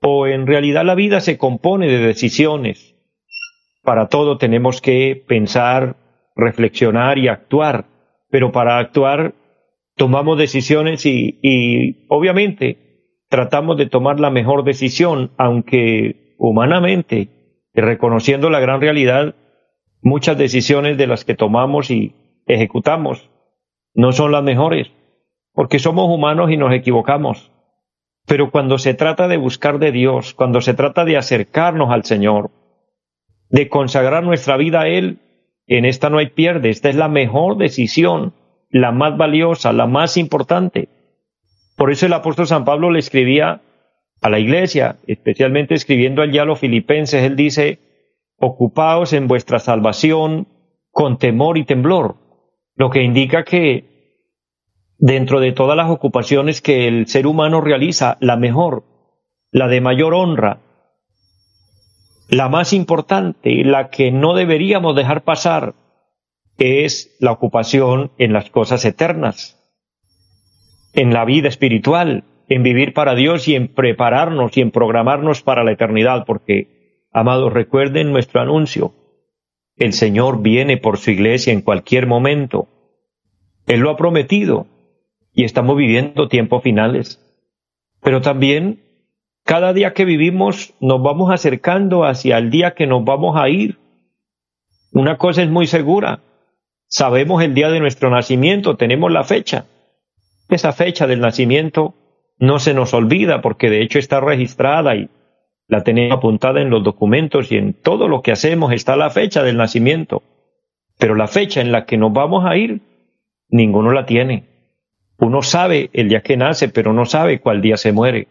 o 0.00 0.26
en 0.26 0.46
realidad 0.46 0.84
la 0.84 0.94
vida 0.94 1.20
se 1.20 1.38
compone 1.38 1.88
de 1.88 1.98
decisiones. 1.98 2.94
Para 3.82 4.08
todo 4.08 4.36
tenemos 4.36 4.80
que 4.80 5.24
pensar, 5.26 5.96
reflexionar 6.34 7.18
y 7.18 7.28
actuar, 7.28 7.86
pero 8.30 8.52
para 8.52 8.78
actuar 8.78 9.34
tomamos 9.96 10.38
decisiones 10.38 11.06
y, 11.06 12.06
obviamente 12.08 12.84
tratamos 13.28 13.76
de 13.76 13.86
tomar 13.86 14.20
la 14.20 14.30
mejor 14.30 14.62
decisión, 14.62 15.32
aunque 15.36 16.36
humanamente, 16.38 17.28
y 17.74 17.80
reconociendo 17.80 18.50
la 18.50 18.60
gran 18.60 18.80
realidad, 18.80 19.34
muchas 20.00 20.38
decisiones 20.38 20.96
de 20.96 21.08
las 21.08 21.24
que 21.24 21.34
tomamos 21.34 21.90
y 21.90 22.14
ejecutamos 22.46 23.28
no 23.94 24.12
son 24.12 24.30
las 24.30 24.44
mejores 24.44 24.92
porque 25.56 25.78
somos 25.78 26.10
humanos 26.10 26.50
y 26.50 26.58
nos 26.58 26.72
equivocamos. 26.74 27.50
Pero 28.26 28.50
cuando 28.50 28.76
se 28.76 28.92
trata 28.92 29.26
de 29.26 29.38
buscar 29.38 29.78
de 29.78 29.90
Dios, 29.90 30.34
cuando 30.34 30.60
se 30.60 30.74
trata 30.74 31.06
de 31.06 31.16
acercarnos 31.16 31.90
al 31.90 32.04
Señor, 32.04 32.50
de 33.48 33.70
consagrar 33.70 34.22
nuestra 34.22 34.58
vida 34.58 34.82
a 34.82 34.88
Él, 34.88 35.18
en 35.66 35.86
esta 35.86 36.10
no 36.10 36.18
hay 36.18 36.28
pierde, 36.28 36.68
esta 36.68 36.90
es 36.90 36.94
la 36.94 37.08
mejor 37.08 37.56
decisión, 37.56 38.34
la 38.68 38.92
más 38.92 39.16
valiosa, 39.16 39.72
la 39.72 39.86
más 39.86 40.18
importante. 40.18 40.90
Por 41.74 41.90
eso 41.90 42.04
el 42.04 42.12
apóstol 42.12 42.46
San 42.46 42.66
Pablo 42.66 42.90
le 42.90 42.98
escribía 42.98 43.62
a 44.20 44.28
la 44.28 44.38
iglesia, 44.38 44.96
especialmente 45.06 45.74
escribiendo 45.74 46.20
allá 46.20 46.42
a 46.42 46.46
los 46.46 46.58
filipenses, 46.58 47.22
él 47.22 47.34
dice, 47.34 47.78
ocupaos 48.36 49.14
en 49.14 49.26
vuestra 49.26 49.58
salvación 49.58 50.48
con 50.90 51.16
temor 51.16 51.56
y 51.56 51.64
temblor, 51.64 52.16
lo 52.74 52.90
que 52.90 53.02
indica 53.02 53.42
que 53.44 53.95
dentro 54.98 55.40
de 55.40 55.52
todas 55.52 55.76
las 55.76 55.90
ocupaciones 55.90 56.60
que 56.60 56.88
el 56.88 57.06
ser 57.06 57.26
humano 57.26 57.60
realiza, 57.60 58.16
la 58.20 58.36
mejor, 58.36 58.84
la 59.50 59.68
de 59.68 59.80
mayor 59.80 60.14
honra, 60.14 60.60
la 62.28 62.48
más 62.48 62.72
importante 62.72 63.62
la 63.64 63.88
que 63.90 64.10
no 64.10 64.34
deberíamos 64.34 64.96
dejar 64.96 65.22
pasar 65.22 65.74
es 66.58 67.16
la 67.20 67.32
ocupación 67.32 68.10
en 68.18 68.32
las 68.32 68.50
cosas 68.50 68.84
eternas, 68.84 69.62
en 70.92 71.12
la 71.12 71.24
vida 71.24 71.48
espiritual, 71.48 72.24
en 72.48 72.62
vivir 72.62 72.94
para 72.94 73.14
Dios 73.14 73.48
y 73.48 73.54
en 73.54 73.68
prepararnos 73.68 74.56
y 74.56 74.60
en 74.60 74.70
programarnos 74.70 75.42
para 75.42 75.64
la 75.64 75.72
eternidad, 75.72 76.24
porque, 76.26 77.04
amados, 77.12 77.52
recuerden 77.52 78.12
nuestro 78.12 78.40
anuncio, 78.40 78.92
el 79.76 79.92
Señor 79.92 80.42
viene 80.42 80.78
por 80.78 80.96
su 80.96 81.10
iglesia 81.10 81.52
en 81.52 81.60
cualquier 81.60 82.06
momento. 82.06 82.68
Él 83.66 83.80
lo 83.80 83.90
ha 83.90 83.96
prometido, 83.96 84.66
y 85.36 85.44
estamos 85.44 85.76
viviendo 85.76 86.28
tiempos 86.28 86.62
finales. 86.62 87.22
Pero 88.00 88.22
también 88.22 88.80
cada 89.44 89.74
día 89.74 89.92
que 89.92 90.06
vivimos 90.06 90.72
nos 90.80 91.02
vamos 91.02 91.30
acercando 91.30 92.04
hacia 92.04 92.38
el 92.38 92.50
día 92.50 92.74
que 92.74 92.86
nos 92.86 93.04
vamos 93.04 93.36
a 93.38 93.50
ir. 93.50 93.78
Una 94.92 95.18
cosa 95.18 95.42
es 95.42 95.50
muy 95.50 95.66
segura, 95.66 96.20
sabemos 96.88 97.42
el 97.42 97.52
día 97.52 97.68
de 97.68 97.80
nuestro 97.80 98.08
nacimiento, 98.10 98.76
tenemos 98.76 99.12
la 99.12 99.24
fecha. 99.24 99.66
Esa 100.48 100.72
fecha 100.72 101.06
del 101.06 101.20
nacimiento 101.20 101.94
no 102.38 102.58
se 102.58 102.72
nos 102.72 102.94
olvida 102.94 103.42
porque 103.42 103.68
de 103.68 103.82
hecho 103.82 103.98
está 103.98 104.20
registrada 104.20 104.96
y 104.96 105.10
la 105.68 105.84
tenemos 105.84 106.16
apuntada 106.16 106.62
en 106.62 106.70
los 106.70 106.82
documentos 106.82 107.52
y 107.52 107.58
en 107.58 107.74
todo 107.74 108.08
lo 108.08 108.22
que 108.22 108.32
hacemos 108.32 108.72
está 108.72 108.96
la 108.96 109.10
fecha 109.10 109.42
del 109.42 109.58
nacimiento. 109.58 110.22
Pero 110.98 111.14
la 111.14 111.26
fecha 111.26 111.60
en 111.60 111.72
la 111.72 111.84
que 111.84 111.98
nos 111.98 112.14
vamos 112.14 112.46
a 112.46 112.56
ir, 112.56 112.80
ninguno 113.50 113.92
la 113.92 114.06
tiene. 114.06 114.55
Uno 115.18 115.42
sabe 115.42 115.90
el 115.92 116.08
día 116.08 116.22
que 116.22 116.36
nace, 116.36 116.68
pero 116.68 116.92
no 116.92 117.06
sabe 117.06 117.40
cuál 117.40 117.62
día 117.62 117.76
se 117.76 117.92
muere. 117.92 118.28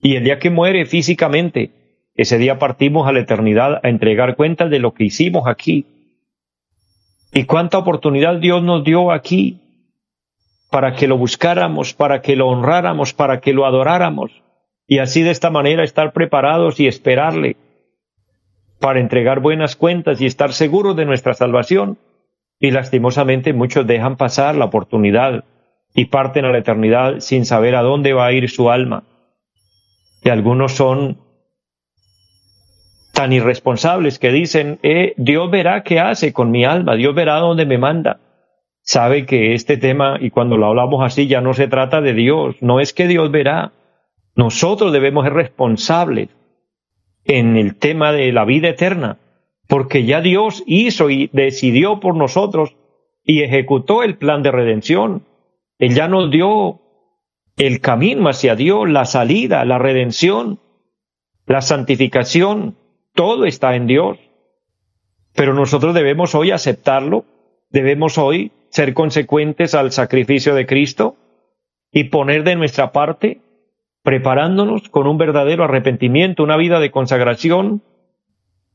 Y 0.00 0.16
el 0.16 0.24
día 0.24 0.38
que 0.38 0.50
muere 0.50 0.86
físicamente, 0.86 1.70
ese 2.14 2.38
día 2.38 2.58
partimos 2.58 3.08
a 3.08 3.12
la 3.12 3.20
eternidad 3.20 3.80
a 3.82 3.88
entregar 3.88 4.36
cuentas 4.36 4.70
de 4.70 4.78
lo 4.78 4.92
que 4.92 5.04
hicimos 5.04 5.46
aquí. 5.46 5.86
Y 7.32 7.44
cuánta 7.44 7.78
oportunidad 7.78 8.36
Dios 8.36 8.62
nos 8.62 8.84
dio 8.84 9.10
aquí 9.10 9.60
para 10.70 10.94
que 10.94 11.06
lo 11.06 11.16
buscáramos, 11.16 11.94
para 11.94 12.20
que 12.20 12.36
lo 12.36 12.48
honráramos, 12.48 13.14
para 13.14 13.40
que 13.40 13.52
lo 13.52 13.64
adoráramos, 13.64 14.42
y 14.86 14.98
así 14.98 15.22
de 15.22 15.30
esta 15.30 15.50
manera 15.50 15.84
estar 15.84 16.12
preparados 16.12 16.80
y 16.80 16.86
esperarle 16.86 17.56
para 18.80 19.00
entregar 19.00 19.40
buenas 19.40 19.76
cuentas 19.76 20.20
y 20.20 20.26
estar 20.26 20.52
seguros 20.52 20.96
de 20.96 21.06
nuestra 21.06 21.34
salvación. 21.34 21.96
Y 22.60 22.70
lastimosamente 22.70 23.52
muchos 23.52 23.86
dejan 23.86 24.16
pasar 24.16 24.54
la 24.56 24.66
oportunidad 24.66 25.44
y 25.94 26.06
parten 26.06 26.44
a 26.44 26.50
la 26.50 26.58
eternidad 26.58 27.20
sin 27.20 27.46
saber 27.46 27.76
a 27.76 27.82
dónde 27.82 28.12
va 28.12 28.26
a 28.26 28.32
ir 28.32 28.50
su 28.50 28.70
alma. 28.70 29.04
Y 30.22 30.28
algunos 30.28 30.72
son 30.72 31.18
tan 33.12 33.32
irresponsables 33.32 34.18
que 34.18 34.32
dicen, 34.32 34.80
eh, 34.82 35.14
Dios 35.16 35.50
verá 35.50 35.84
qué 35.84 36.00
hace 36.00 36.32
con 36.32 36.50
mi 36.50 36.64
alma, 36.64 36.96
Dios 36.96 37.14
verá 37.14 37.36
dónde 37.36 37.64
me 37.64 37.78
manda. 37.78 38.18
Sabe 38.82 39.24
que 39.24 39.54
este 39.54 39.76
tema, 39.76 40.18
y 40.20 40.30
cuando 40.30 40.58
lo 40.58 40.66
hablamos 40.66 41.02
así, 41.02 41.26
ya 41.26 41.40
no 41.40 41.54
se 41.54 41.68
trata 41.68 42.00
de 42.00 42.12
Dios, 42.12 42.56
no 42.60 42.80
es 42.80 42.92
que 42.92 43.06
Dios 43.06 43.30
verá. 43.30 43.72
Nosotros 44.34 44.92
debemos 44.92 45.24
ser 45.24 45.32
responsables 45.32 46.28
en 47.24 47.56
el 47.56 47.76
tema 47.76 48.12
de 48.12 48.32
la 48.32 48.44
vida 48.44 48.68
eterna, 48.68 49.18
porque 49.68 50.04
ya 50.04 50.20
Dios 50.20 50.62
hizo 50.66 51.08
y 51.08 51.30
decidió 51.32 52.00
por 52.00 52.16
nosotros 52.16 52.76
y 53.22 53.42
ejecutó 53.42 54.02
el 54.02 54.16
plan 54.16 54.42
de 54.42 54.50
redención. 54.50 55.22
Él 55.84 55.94
ya 55.94 56.08
nos 56.08 56.30
dio 56.30 56.80
el 57.58 57.82
camino 57.82 58.30
hacia 58.30 58.56
Dios, 58.56 58.88
la 58.88 59.04
salida, 59.04 59.66
la 59.66 59.76
redención, 59.76 60.58
la 61.44 61.60
santificación, 61.60 62.78
todo 63.12 63.44
está 63.44 63.76
en 63.76 63.86
Dios. 63.86 64.16
Pero 65.34 65.52
nosotros 65.52 65.92
debemos 65.92 66.34
hoy 66.34 66.52
aceptarlo, 66.52 67.26
debemos 67.68 68.16
hoy 68.16 68.52
ser 68.70 68.94
consecuentes 68.94 69.74
al 69.74 69.92
sacrificio 69.92 70.54
de 70.54 70.64
Cristo 70.64 71.16
y 71.92 72.04
poner 72.04 72.44
de 72.44 72.56
nuestra 72.56 72.90
parte, 72.90 73.42
preparándonos 74.02 74.88
con 74.88 75.06
un 75.06 75.18
verdadero 75.18 75.64
arrepentimiento, 75.64 76.42
una 76.44 76.56
vida 76.56 76.80
de 76.80 76.90
consagración, 76.90 77.82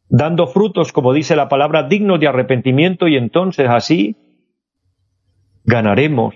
dando 0.09 0.45
frutos, 0.45 0.91
como 0.91 1.13
dice 1.13 1.35
la 1.35 1.49
palabra, 1.49 1.87
dignos 1.87 2.19
de 2.19 2.27
arrepentimiento 2.27 3.07
y 3.07 3.17
entonces 3.17 3.67
así 3.67 4.15
ganaremos 5.63 6.35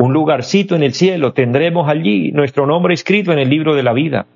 un 0.00 0.14
lugarcito 0.14 0.76
en 0.76 0.82
el 0.82 0.94
cielo, 0.94 1.34
tendremos 1.34 1.86
allí 1.86 2.32
nuestro 2.32 2.66
nombre 2.66 2.94
escrito 2.94 3.32
en 3.32 3.38
el 3.38 3.50
libro 3.50 3.74
de 3.74 3.82
la 3.82 3.92
vida. 3.92 4.26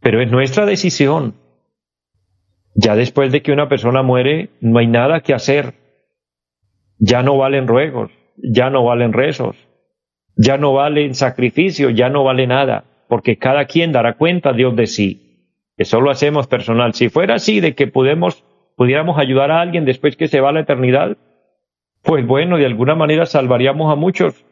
Pero 0.00 0.20
es 0.20 0.30
nuestra 0.30 0.66
decisión. 0.66 1.36
Ya 2.74 2.94
después 2.96 3.32
de 3.32 3.40
que 3.40 3.50
una 3.50 3.66
persona 3.66 4.02
muere, 4.02 4.50
no 4.60 4.78
hay 4.78 4.88
nada 4.88 5.20
que 5.20 5.32
hacer. 5.32 5.72
Ya 6.98 7.22
no 7.22 7.38
valen 7.38 7.66
ruegos, 7.66 8.12
ya 8.36 8.68
no 8.68 8.84
valen 8.84 9.14
rezos, 9.14 9.56
ya 10.36 10.58
no 10.58 10.74
valen 10.74 11.14
sacrificios, 11.14 11.94
ya 11.94 12.10
no 12.10 12.22
vale 12.22 12.46
nada, 12.46 12.84
porque 13.08 13.38
cada 13.38 13.64
quien 13.64 13.92
dará 13.92 14.18
cuenta 14.18 14.52
Dios 14.52 14.76
de 14.76 14.86
sí. 14.86 15.56
Eso 15.78 16.02
lo 16.02 16.10
hacemos 16.10 16.46
personal. 16.46 16.92
Si 16.92 17.08
fuera 17.08 17.36
así, 17.36 17.60
de 17.60 17.74
que 17.74 17.86
pudiéramos 17.86 18.44
ayudar 19.16 19.50
a 19.50 19.62
alguien 19.62 19.86
después 19.86 20.14
que 20.16 20.28
se 20.28 20.40
va 20.40 20.50
a 20.50 20.52
la 20.52 20.60
eternidad, 20.60 21.16
pues 22.02 22.26
bueno, 22.26 22.58
de 22.58 22.66
alguna 22.66 22.94
manera 22.94 23.24
salvaríamos 23.24 23.90
a 23.90 23.96
muchos, 23.96 24.44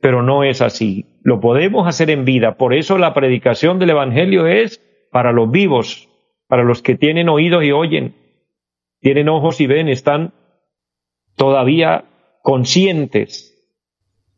pero 0.00 0.22
no 0.22 0.44
es 0.44 0.60
así. 0.60 1.06
Lo 1.22 1.40
podemos 1.40 1.86
hacer 1.88 2.10
en 2.10 2.24
vida. 2.24 2.56
Por 2.56 2.74
eso 2.74 2.98
la 2.98 3.14
predicación 3.14 3.78
del 3.78 3.90
Evangelio 3.90 4.46
es 4.46 4.80
para 5.10 5.32
los 5.32 5.50
vivos, 5.50 6.08
para 6.48 6.62
los 6.62 6.82
que 6.82 6.96
tienen 6.96 7.28
oídos 7.28 7.64
y 7.64 7.72
oyen, 7.72 8.14
tienen 9.00 9.28
ojos 9.28 9.60
y 9.60 9.66
ven, 9.66 9.88
están 9.88 10.32
todavía 11.36 12.04
conscientes. 12.42 13.52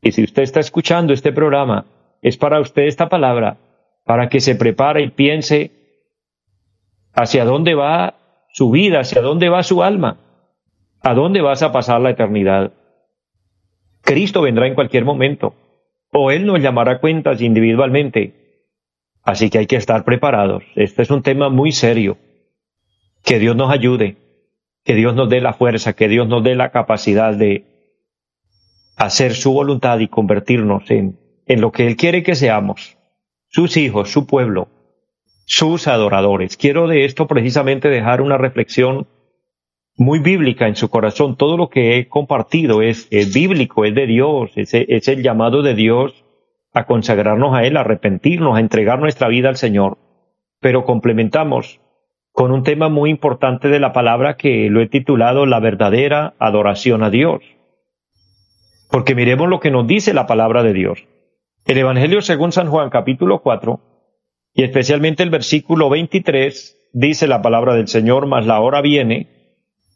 Y 0.03 0.13
si 0.13 0.25
usted 0.25 0.43
está 0.43 0.61
escuchando 0.61 1.13
este 1.13 1.33
programa, 1.33 1.87
es 2.23 2.37
para 2.37 2.61
usted 2.61 2.83
esta 2.83 3.09
palabra, 3.09 3.59
para 4.05 4.29
que 4.29 4.41
se 4.41 4.55
prepare 4.55 5.03
y 5.03 5.11
piense 5.11 5.73
hacia 7.13 7.45
dónde 7.45 7.75
va 7.75 8.15
su 8.53 8.71
vida, 8.71 9.01
hacia 9.01 9.23
dónde 9.23 9.49
va 9.49 9.63
su 9.63 9.83
alma, 9.83 10.19
a 11.01 11.15
dónde 11.15 11.41
vas 11.41 11.63
a 11.63 11.73
pasar 11.73 12.01
la 12.01 12.11
eternidad. 12.11 12.73
Cristo 14.09 14.41
vendrá 14.41 14.67
en 14.67 14.75
cualquier 14.75 15.05
momento, 15.05 15.55
o 16.11 16.31
Él 16.31 16.47
nos 16.47 16.63
llamará 16.63 16.99
cuentas 16.99 17.43
individualmente. 17.43 18.33
Así 19.23 19.51
que 19.51 19.59
hay 19.59 19.67
que 19.67 19.77
estar 19.77 20.03
preparados. 20.07 20.65
Este 20.77 21.03
es 21.03 21.11
un 21.11 21.23
tema 21.23 21.51
muy 21.51 21.73
serio. 21.73 22.17
Que 23.23 23.39
Dios 23.39 23.55
nos 23.55 23.71
ayude, 23.71 24.17
que 24.83 24.95
Dios 24.95 25.15
nos 25.15 25.29
dé 25.29 25.43
la 25.43 25.53
fuerza, 25.53 25.93
que 25.93 26.09
Dios 26.09 26.27
nos 26.27 26.43
dé 26.43 26.55
la 26.55 26.71
capacidad 26.71 27.35
de 27.35 27.67
hacer 28.97 29.35
su 29.35 29.53
voluntad 29.53 29.99
y 29.99 30.09
convertirnos 30.09 30.91
en, 30.91 31.19
en 31.45 31.61
lo 31.61 31.71
que 31.71 31.87
Él 31.87 31.97
quiere 31.97 32.23
que 32.23 32.35
seamos, 32.35 32.97
sus 33.51 33.77
hijos, 33.77 34.11
su 34.11 34.27
pueblo, 34.27 34.69
sus 35.45 35.87
adoradores. 35.87 36.57
Quiero 36.57 36.89
de 36.89 37.05
esto 37.05 37.27
precisamente 37.27 37.91
dejar 37.91 38.23
una 38.23 38.39
reflexión 38.39 39.07
muy 39.99 40.21
bíblica 40.21 40.69
en 40.69 40.77
su 40.77 40.89
corazón. 40.89 41.37
Todo 41.37 41.57
lo 41.57 41.69
que 41.69 41.99
he 41.99 42.09
compartido 42.09 42.81
es, 42.81 43.09
bíblico, 43.35 43.85
es 43.85 43.95
de 43.95 44.07
Dios, 44.07 44.53
es, 44.55 44.73
el 44.73 45.23
llamado 45.23 45.63
de 45.63 45.75
Dios 45.75 46.25
a 46.73 46.87
consagrarnos 46.87 47.55
a 47.55 47.65
Él, 47.65 47.77
a 47.77 47.81
arrepentirnos, 47.81 48.57
a 48.57 48.61
entregar 48.61 49.01
nuestra 49.01 49.29
vida 49.29 49.49
al 49.49 49.57
Señor. 49.57 49.99
Pero 50.61 50.85
complementamos 50.85 51.81
con 52.33 52.53
un 52.53 52.63
tema 52.63 52.89
muy 52.89 53.11
importante 53.11 53.69
de 53.69 53.81
la 53.81 53.93
palabra 53.93 54.37
que 54.37 54.71
lo 54.71 54.81
he 54.81 54.87
titulado 54.87 55.47
La 55.47 55.59
verdadera 55.59 56.35
adoración 56.39 57.03
a 57.03 57.11
Dios. 57.11 57.43
Porque 58.91 59.17
miremos 59.17 59.49
lo 59.49 59.59
que 59.59 59.73
nos 59.73 59.87
dice 59.87 60.15
la 60.15 60.27
palabra 60.27 60.63
de 60.63 60.73
Dios. 60.73 61.05
El 61.67 61.79
Evangelio 61.79 62.23
según 62.23 62.53
San 62.53 62.71
Juan 62.71 62.89
capítulo 62.89 63.41
4 63.41 63.81
y 64.55 64.63
especialmente 64.63 65.25
el 65.25 65.31
versículo 65.31 65.91
23 65.91 66.91
dice 66.93 67.27
la 67.27 67.43
palabra 67.43 67.75
del 67.75 67.89
Señor, 67.89 68.27
mas 68.27 68.47
la 68.47 68.61
hora 68.61 68.81
viene 68.81 69.38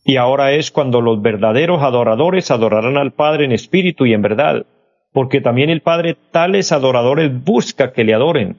y 0.05 0.17
ahora 0.17 0.53
es 0.53 0.71
cuando 0.71 1.01
los 1.01 1.23
verdaderos 1.23 1.83
adoradores 1.83 2.51
adorarán 2.51 2.97
al 2.97 3.13
Padre 3.13 3.45
en 3.45 3.53
espíritu 3.53 4.07
y 4.07 4.15
en 4.15 4.23
verdad, 4.23 4.67
porque 5.13 5.41
también 5.41 5.71
el 5.71 5.83
Padre 5.83 6.17
tales 6.31 6.73
adoradores 6.73 7.31
busca 7.45 7.93
que 7.93 8.05
le 8.05 8.15
adoren. 8.15 8.57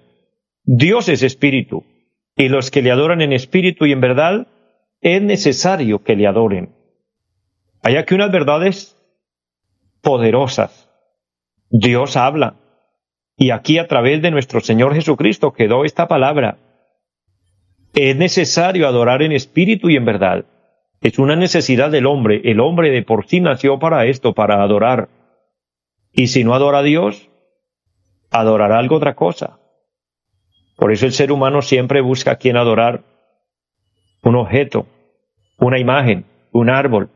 Dios 0.64 1.10
es 1.10 1.24
espíritu, 1.24 1.84
y 2.38 2.48
los 2.48 2.72
que 2.72 2.82
le 2.82 2.92
adoran 2.92 3.22
en 3.22 3.34
espíritu 3.34 3.86
y 3.86 3.92
en 3.92 4.02
verdad, 4.02 4.48
es 5.02 5.22
necesario 5.22 6.04
que 6.04 6.16
le 6.16 6.28
adoren. 6.28 6.70
Hay 7.82 7.98
aquí 7.98 8.16
unas 8.16 8.32
verdades 8.32 8.98
poderosas. 10.02 10.90
Dios 11.70 12.16
habla, 12.16 12.56
y 13.36 13.50
aquí 13.50 13.80
a 13.80 13.88
través 13.88 14.22
de 14.22 14.32
nuestro 14.32 14.62
Señor 14.62 14.94
Jesucristo 14.94 15.52
quedó 15.52 15.84
esta 15.84 16.08
palabra. 16.08 16.58
Es 17.94 18.16
necesario 18.16 18.88
adorar 18.88 19.22
en 19.22 19.34
espíritu 19.34 19.90
y 19.90 19.98
en 19.98 20.06
verdad. 20.06 20.46
Es 21.04 21.20
una 21.20 21.36
necesidad 21.36 21.92
del 21.92 22.06
hombre. 22.06 22.42
El 22.46 22.62
hombre 22.62 22.90
de 22.90 23.04
por 23.04 23.28
sí 23.28 23.42
nació 23.42 23.78
para 23.78 24.06
esto, 24.06 24.34
para 24.34 24.64
adorar. 24.64 25.10
Y 26.14 26.28
si 26.28 26.46
no 26.46 26.56
adora 26.56 26.80
a 26.80 26.84
Dios, 26.84 27.30
adorará 28.32 28.80
algo 28.80 28.96
otra 28.96 29.14
cosa. 29.14 29.60
Por 30.78 30.94
eso 30.94 31.06
el 31.06 31.12
ser 31.12 31.34
humano 31.34 31.62
siempre 31.62 32.00
busca 32.00 32.32
a 32.32 32.36
quien 32.38 32.56
adorar. 32.56 33.04
Un 34.24 34.38
objeto, 34.38 34.88
una 35.60 35.78
imagen, 35.78 36.24
un 36.54 36.70
árbol, 36.70 37.10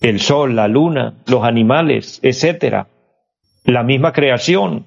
el 0.00 0.20
sol, 0.20 0.54
la 0.54 0.68
luna, 0.68 1.14
los 1.26 1.42
animales, 1.42 2.20
etcétera, 2.22 2.86
la 3.64 3.82
misma 3.82 4.12
creación. 4.12 4.86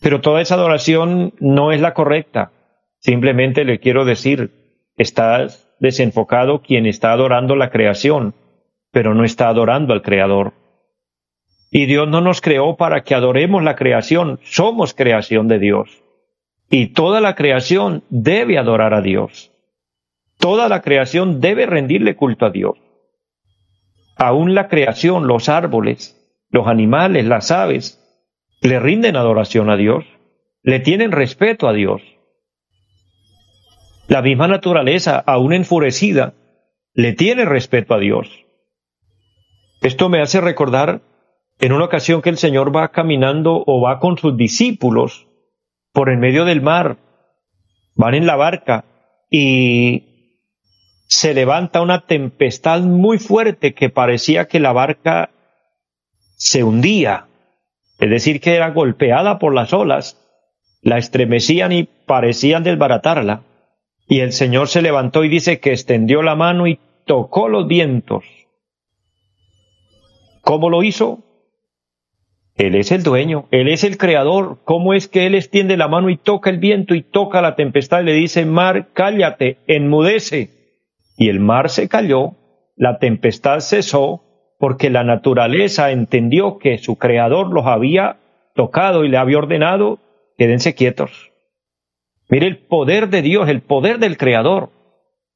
Pero 0.00 0.20
toda 0.20 0.40
esa 0.40 0.56
adoración 0.56 1.34
no 1.38 1.70
es 1.70 1.80
la 1.80 1.94
correcta. 1.94 2.50
Simplemente 2.98 3.64
le 3.64 3.78
quiero 3.78 4.04
decir, 4.04 4.50
estás 4.96 5.61
desenfocado 5.82 6.62
quien 6.62 6.86
está 6.86 7.12
adorando 7.12 7.56
la 7.56 7.68
creación, 7.68 8.34
pero 8.92 9.14
no 9.14 9.24
está 9.24 9.48
adorando 9.48 9.92
al 9.92 10.00
Creador. 10.00 10.52
Y 11.72 11.86
Dios 11.86 12.08
no 12.08 12.20
nos 12.20 12.40
creó 12.40 12.76
para 12.76 13.02
que 13.02 13.16
adoremos 13.16 13.64
la 13.64 13.74
creación, 13.74 14.38
somos 14.44 14.94
creación 14.94 15.48
de 15.48 15.58
Dios. 15.58 15.90
Y 16.70 16.92
toda 16.92 17.20
la 17.20 17.34
creación 17.34 18.04
debe 18.10 18.58
adorar 18.58 18.94
a 18.94 19.02
Dios. 19.02 19.50
Toda 20.38 20.68
la 20.68 20.82
creación 20.82 21.40
debe 21.40 21.66
rendirle 21.66 22.14
culto 22.14 22.46
a 22.46 22.50
Dios. 22.50 22.76
Aún 24.16 24.54
la 24.54 24.68
creación, 24.68 25.26
los 25.26 25.48
árboles, 25.48 26.16
los 26.50 26.68
animales, 26.68 27.26
las 27.26 27.50
aves, 27.50 27.98
le 28.60 28.78
rinden 28.78 29.16
adoración 29.16 29.68
a 29.68 29.76
Dios, 29.76 30.04
le 30.62 30.78
tienen 30.78 31.10
respeto 31.10 31.66
a 31.66 31.72
Dios. 31.72 32.02
La 34.12 34.20
misma 34.20 34.46
naturaleza, 34.46 35.24
aún 35.26 35.54
enfurecida, 35.54 36.34
le 36.92 37.14
tiene 37.14 37.46
respeto 37.46 37.94
a 37.94 37.98
Dios. 37.98 38.28
Esto 39.80 40.10
me 40.10 40.20
hace 40.20 40.42
recordar 40.42 41.00
en 41.58 41.72
una 41.72 41.86
ocasión 41.86 42.20
que 42.20 42.28
el 42.28 42.36
Señor 42.36 42.76
va 42.76 42.88
caminando 42.88 43.64
o 43.66 43.80
va 43.80 44.00
con 44.00 44.18
sus 44.18 44.36
discípulos 44.36 45.28
por 45.94 46.10
el 46.10 46.18
medio 46.18 46.44
del 46.44 46.60
mar, 46.60 46.98
van 47.94 48.12
en 48.12 48.26
la 48.26 48.36
barca 48.36 48.84
y 49.30 50.34
se 51.06 51.32
levanta 51.32 51.80
una 51.80 52.04
tempestad 52.04 52.82
muy 52.82 53.16
fuerte 53.16 53.72
que 53.72 53.88
parecía 53.88 54.46
que 54.46 54.60
la 54.60 54.74
barca 54.74 55.30
se 56.36 56.62
hundía, 56.62 57.28
es 57.98 58.10
decir, 58.10 58.42
que 58.42 58.56
era 58.56 58.72
golpeada 58.72 59.38
por 59.38 59.54
las 59.54 59.72
olas, 59.72 60.20
la 60.82 60.98
estremecían 60.98 61.72
y 61.72 61.84
parecían 62.04 62.62
desbaratarla. 62.62 63.44
Y 64.06 64.20
el 64.20 64.32
Señor 64.32 64.68
se 64.68 64.82
levantó 64.82 65.24
y 65.24 65.28
dice 65.28 65.60
que 65.60 65.70
extendió 65.70 66.22
la 66.22 66.34
mano 66.34 66.66
y 66.66 66.78
tocó 67.06 67.48
los 67.48 67.66
vientos. 67.66 68.24
¿Cómo 70.42 70.70
lo 70.70 70.82
hizo? 70.82 71.22
Él 72.56 72.74
es 72.74 72.92
el 72.92 73.02
dueño, 73.02 73.46
Él 73.50 73.68
es 73.68 73.84
el 73.84 73.96
creador. 73.96 74.58
¿Cómo 74.64 74.92
es 74.92 75.08
que 75.08 75.26
Él 75.26 75.34
extiende 75.34 75.76
la 75.76 75.88
mano 75.88 76.10
y 76.10 76.16
toca 76.16 76.50
el 76.50 76.58
viento 76.58 76.94
y 76.94 77.02
toca 77.02 77.40
la 77.40 77.56
tempestad 77.56 78.02
y 78.02 78.04
le 78.04 78.12
dice, 78.12 78.44
mar, 78.44 78.88
cállate, 78.92 79.58
enmudece? 79.66 80.50
Y 81.16 81.28
el 81.28 81.40
mar 81.40 81.70
se 81.70 81.88
calló, 81.88 82.32
la 82.76 82.98
tempestad 82.98 83.60
cesó, 83.60 84.22
porque 84.58 84.90
la 84.90 85.02
naturaleza 85.02 85.90
entendió 85.90 86.58
que 86.58 86.78
su 86.78 86.96
creador 86.96 87.52
los 87.52 87.66
había 87.66 88.18
tocado 88.54 89.04
y 89.04 89.08
le 89.08 89.16
había 89.16 89.38
ordenado, 89.38 89.98
quédense 90.36 90.74
quietos. 90.74 91.31
Mire 92.32 92.46
el 92.46 92.56
poder 92.56 93.10
de 93.10 93.20
Dios, 93.20 93.46
el 93.50 93.60
poder 93.60 93.98
del 93.98 94.16
Creador. 94.16 94.70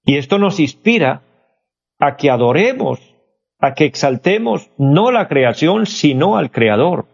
Y 0.07 0.17
esto 0.17 0.39
nos 0.39 0.59
inspira 0.59 1.21
a 1.99 2.17
que 2.17 2.31
adoremos, 2.31 2.99
a 3.59 3.75
que 3.75 3.85
exaltemos 3.85 4.71
no 4.79 5.11
la 5.13 5.29
creación, 5.29 5.85
sino 5.85 6.39
al 6.39 6.51
Creador. 6.51 7.05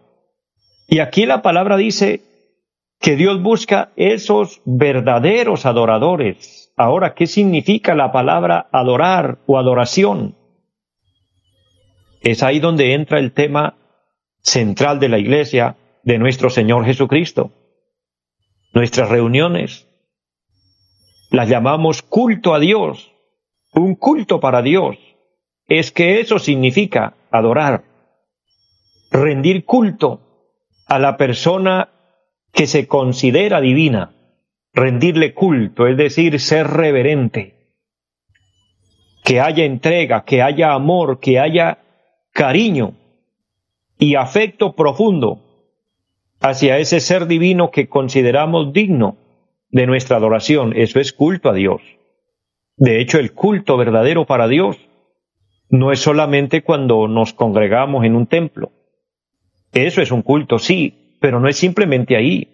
Y 0.86 1.00
aquí 1.00 1.26
la 1.26 1.42
palabra 1.42 1.76
dice 1.76 2.20
que 3.00 3.16
Dios 3.16 3.42
busca 3.42 3.90
esos 3.96 4.62
verdaderos 4.64 5.66
adoradores. 5.66 6.72
Ahora, 6.76 7.14
¿qué 7.14 7.26
significa 7.26 7.96
la 7.96 8.12
palabra 8.12 8.68
adorar 8.70 9.38
o 9.46 9.58
adoración? 9.58 10.36
Es 12.20 12.44
ahí 12.44 12.60
donde 12.60 12.94
entra 12.94 13.18
el 13.18 13.32
tema 13.32 13.74
central 14.42 15.00
de 15.00 15.08
la 15.08 15.18
iglesia 15.18 15.74
de 16.04 16.18
nuestro 16.18 16.50
Señor 16.50 16.84
Jesucristo 16.84 17.50
nuestras 18.72 19.08
reuniones. 19.08 19.88
Las 21.30 21.48
llamamos 21.48 22.02
culto 22.02 22.54
a 22.54 22.58
Dios, 22.58 23.12
un 23.74 23.94
culto 23.94 24.40
para 24.40 24.62
Dios. 24.62 24.96
Es 25.66 25.92
que 25.92 26.20
eso 26.20 26.38
significa 26.38 27.14
adorar, 27.30 27.84
rendir 29.10 29.64
culto 29.64 30.20
a 30.86 30.98
la 30.98 31.16
persona 31.16 31.88
que 32.52 32.66
se 32.66 32.86
considera 32.86 33.60
divina, 33.60 34.14
rendirle 34.74 35.32
culto, 35.32 35.86
es 35.86 35.96
decir, 35.96 36.38
ser 36.40 36.66
reverente, 36.66 37.54
que 39.24 39.40
haya 39.40 39.64
entrega, 39.64 40.24
que 40.24 40.42
haya 40.42 40.72
amor, 40.72 41.20
que 41.20 41.38
haya 41.38 41.78
cariño 42.32 42.94
y 43.98 44.16
afecto 44.16 44.74
profundo 44.74 45.51
hacia 46.42 46.78
ese 46.78 47.00
ser 47.00 47.26
divino 47.26 47.70
que 47.70 47.88
consideramos 47.88 48.72
digno 48.72 49.16
de 49.70 49.86
nuestra 49.86 50.16
adoración. 50.16 50.72
Eso 50.76 51.00
es 51.00 51.12
culto 51.12 51.48
a 51.48 51.54
Dios. 51.54 51.80
De 52.76 53.00
hecho, 53.00 53.18
el 53.18 53.32
culto 53.32 53.76
verdadero 53.76 54.26
para 54.26 54.48
Dios 54.48 54.76
no 55.70 55.92
es 55.92 56.00
solamente 56.00 56.62
cuando 56.62 57.08
nos 57.08 57.32
congregamos 57.32 58.04
en 58.04 58.14
un 58.16 58.26
templo. 58.26 58.72
Eso 59.72 60.02
es 60.02 60.10
un 60.10 60.22
culto, 60.22 60.58
sí, 60.58 61.16
pero 61.20 61.40
no 61.40 61.48
es 61.48 61.56
simplemente 61.56 62.16
ahí. 62.16 62.48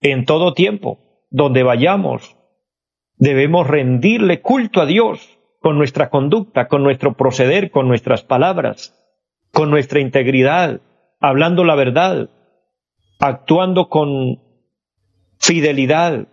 En 0.00 0.24
todo 0.24 0.52
tiempo, 0.52 0.98
donde 1.30 1.62
vayamos, 1.62 2.36
debemos 3.16 3.66
rendirle 3.66 4.40
culto 4.40 4.80
a 4.80 4.86
Dios 4.86 5.38
con 5.60 5.78
nuestra 5.78 6.10
conducta, 6.10 6.68
con 6.68 6.82
nuestro 6.82 7.16
proceder, 7.16 7.70
con 7.70 7.88
nuestras 7.88 8.22
palabras, 8.22 8.94
con 9.52 9.70
nuestra 9.70 10.00
integridad, 10.00 10.80
hablando 11.20 11.64
la 11.64 11.74
verdad, 11.76 12.30
actuando 13.18 13.88
con 13.88 14.40
fidelidad, 15.38 16.28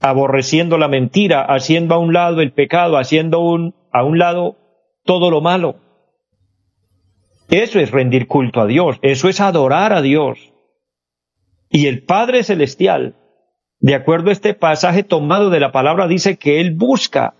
aborreciendo 0.00 0.78
la 0.78 0.88
mentira, 0.88 1.42
haciendo 1.42 1.94
a 1.94 1.98
un 1.98 2.12
lado 2.12 2.40
el 2.40 2.52
pecado, 2.52 2.98
haciendo 2.98 3.40
un, 3.40 3.74
a 3.92 4.04
un 4.04 4.18
lado 4.18 4.56
todo 5.04 5.30
lo 5.30 5.40
malo. 5.40 5.76
Eso 7.50 7.78
es 7.78 7.90
rendir 7.90 8.26
culto 8.26 8.60
a 8.60 8.66
Dios, 8.66 8.98
eso 9.02 9.28
es 9.28 9.40
adorar 9.40 9.92
a 9.92 10.02
Dios. 10.02 10.52
Y 11.70 11.86
el 11.86 12.04
Padre 12.04 12.42
Celestial, 12.42 13.16
de 13.80 13.94
acuerdo 13.94 14.30
a 14.30 14.32
este 14.32 14.54
pasaje 14.54 15.02
tomado 15.02 15.50
de 15.50 15.60
la 15.60 15.72
palabra, 15.72 16.08
dice 16.08 16.36
que 16.36 16.60
Él 16.60 16.74
busca 16.74 17.34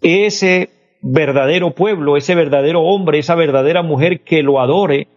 ese 0.00 0.70
verdadero 1.02 1.74
pueblo, 1.74 2.16
ese 2.16 2.34
verdadero 2.34 2.82
hombre, 2.82 3.18
esa 3.18 3.34
verdadera 3.34 3.82
mujer 3.82 4.22
que 4.22 4.42
lo 4.42 4.60
adore 4.60 5.08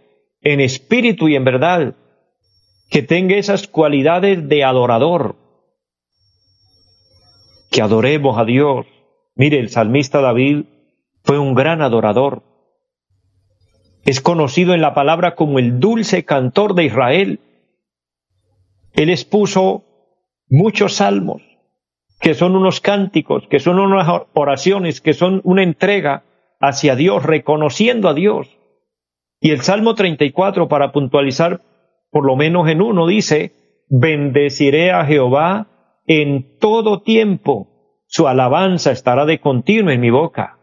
en 0.54 0.62
espíritu 0.62 1.28
y 1.28 1.36
en 1.36 1.44
verdad, 1.44 1.96
que 2.90 3.04
tenga 3.04 3.36
esas 3.36 3.68
cualidades 3.68 4.48
de 4.48 4.64
adorador, 4.64 5.36
que 7.70 7.82
adoremos 7.82 8.38
a 8.38 8.46
Dios. 8.46 8.86
Mire, 9.36 9.60
el 9.60 9.70
salmista 9.70 10.22
David 10.22 10.64
fue 11.24 11.38
un 11.38 11.54
gran 11.54 11.82
adorador. 11.82 12.44
Es 14.06 14.22
conocido 14.22 14.74
en 14.74 14.80
la 14.80 14.94
palabra 14.94 15.36
como 15.36 15.60
el 15.60 15.82
dulce 15.82 16.24
cantor 16.24 16.76
de 16.76 16.86
Israel. 16.86 17.42
Él 18.94 19.10
expuso 19.10 19.84
muchos 20.48 20.96
salmos, 20.96 21.42
que 22.22 22.36
son 22.36 22.56
unos 22.56 22.80
cánticos, 22.80 23.46
que 23.50 23.60
son 23.60 23.80
unas 23.80 24.08
oraciones, 24.34 25.02
que 25.02 25.14
son 25.14 25.42
una 25.44 25.62
entrega 25.62 26.24
hacia 26.62 26.96
Dios, 26.96 27.24
reconociendo 27.24 28.08
a 28.08 28.14
Dios. 28.14 28.57
Y 29.40 29.52
el 29.52 29.62
Salmo 29.62 29.96
34, 29.96 30.68
para 30.68 30.92
puntualizar 30.92 31.62
por 32.10 32.26
lo 32.26 32.36
menos 32.36 32.68
en 32.70 32.82
uno, 32.82 33.06
dice, 33.06 33.52
bendeciré 33.90 34.92
a 34.92 35.06
Jehová 35.06 35.68
en 36.08 36.58
todo 36.60 37.02
tiempo, 37.02 38.02
su 38.08 38.28
alabanza 38.28 38.92
estará 38.92 39.26
de 39.26 39.40
continuo 39.40 39.92
en 39.92 40.02
mi 40.02 40.10
boca. 40.10 40.58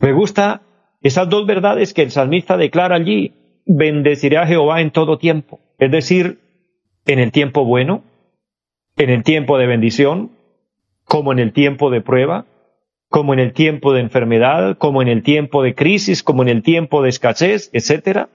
Me 0.00 0.12
gusta 0.12 0.62
esas 1.02 1.28
dos 1.28 1.46
verdades 1.46 1.94
que 1.94 2.02
el 2.02 2.10
salmista 2.10 2.56
declara 2.56 2.96
allí, 2.96 3.62
bendeciré 3.66 4.38
a 4.38 4.46
Jehová 4.46 4.80
en 4.80 4.90
todo 4.90 5.18
tiempo, 5.18 5.60
es 5.78 5.90
decir, 5.90 6.40
en 7.04 7.18
el 7.18 7.30
tiempo 7.30 7.64
bueno, 7.64 8.02
en 8.96 9.10
el 9.10 9.22
tiempo 9.22 9.58
de 9.58 9.66
bendición, 9.66 10.32
como 11.04 11.32
en 11.32 11.38
el 11.38 11.52
tiempo 11.52 11.90
de 11.90 12.00
prueba, 12.00 12.46
como 13.08 13.32
en 13.32 13.40
el 13.40 13.52
tiempo 13.52 13.92
de 13.92 14.00
enfermedad, 14.00 14.78
como 14.78 15.02
en 15.02 15.08
el 15.08 15.22
tiempo 15.22 15.62
de 15.62 15.74
crisis, 15.74 16.22
como 16.22 16.42
en 16.42 16.48
el 16.48 16.62
tiempo 16.62 17.02
de 17.02 17.08
escasez, 17.08 17.70
etc. 17.72 18.28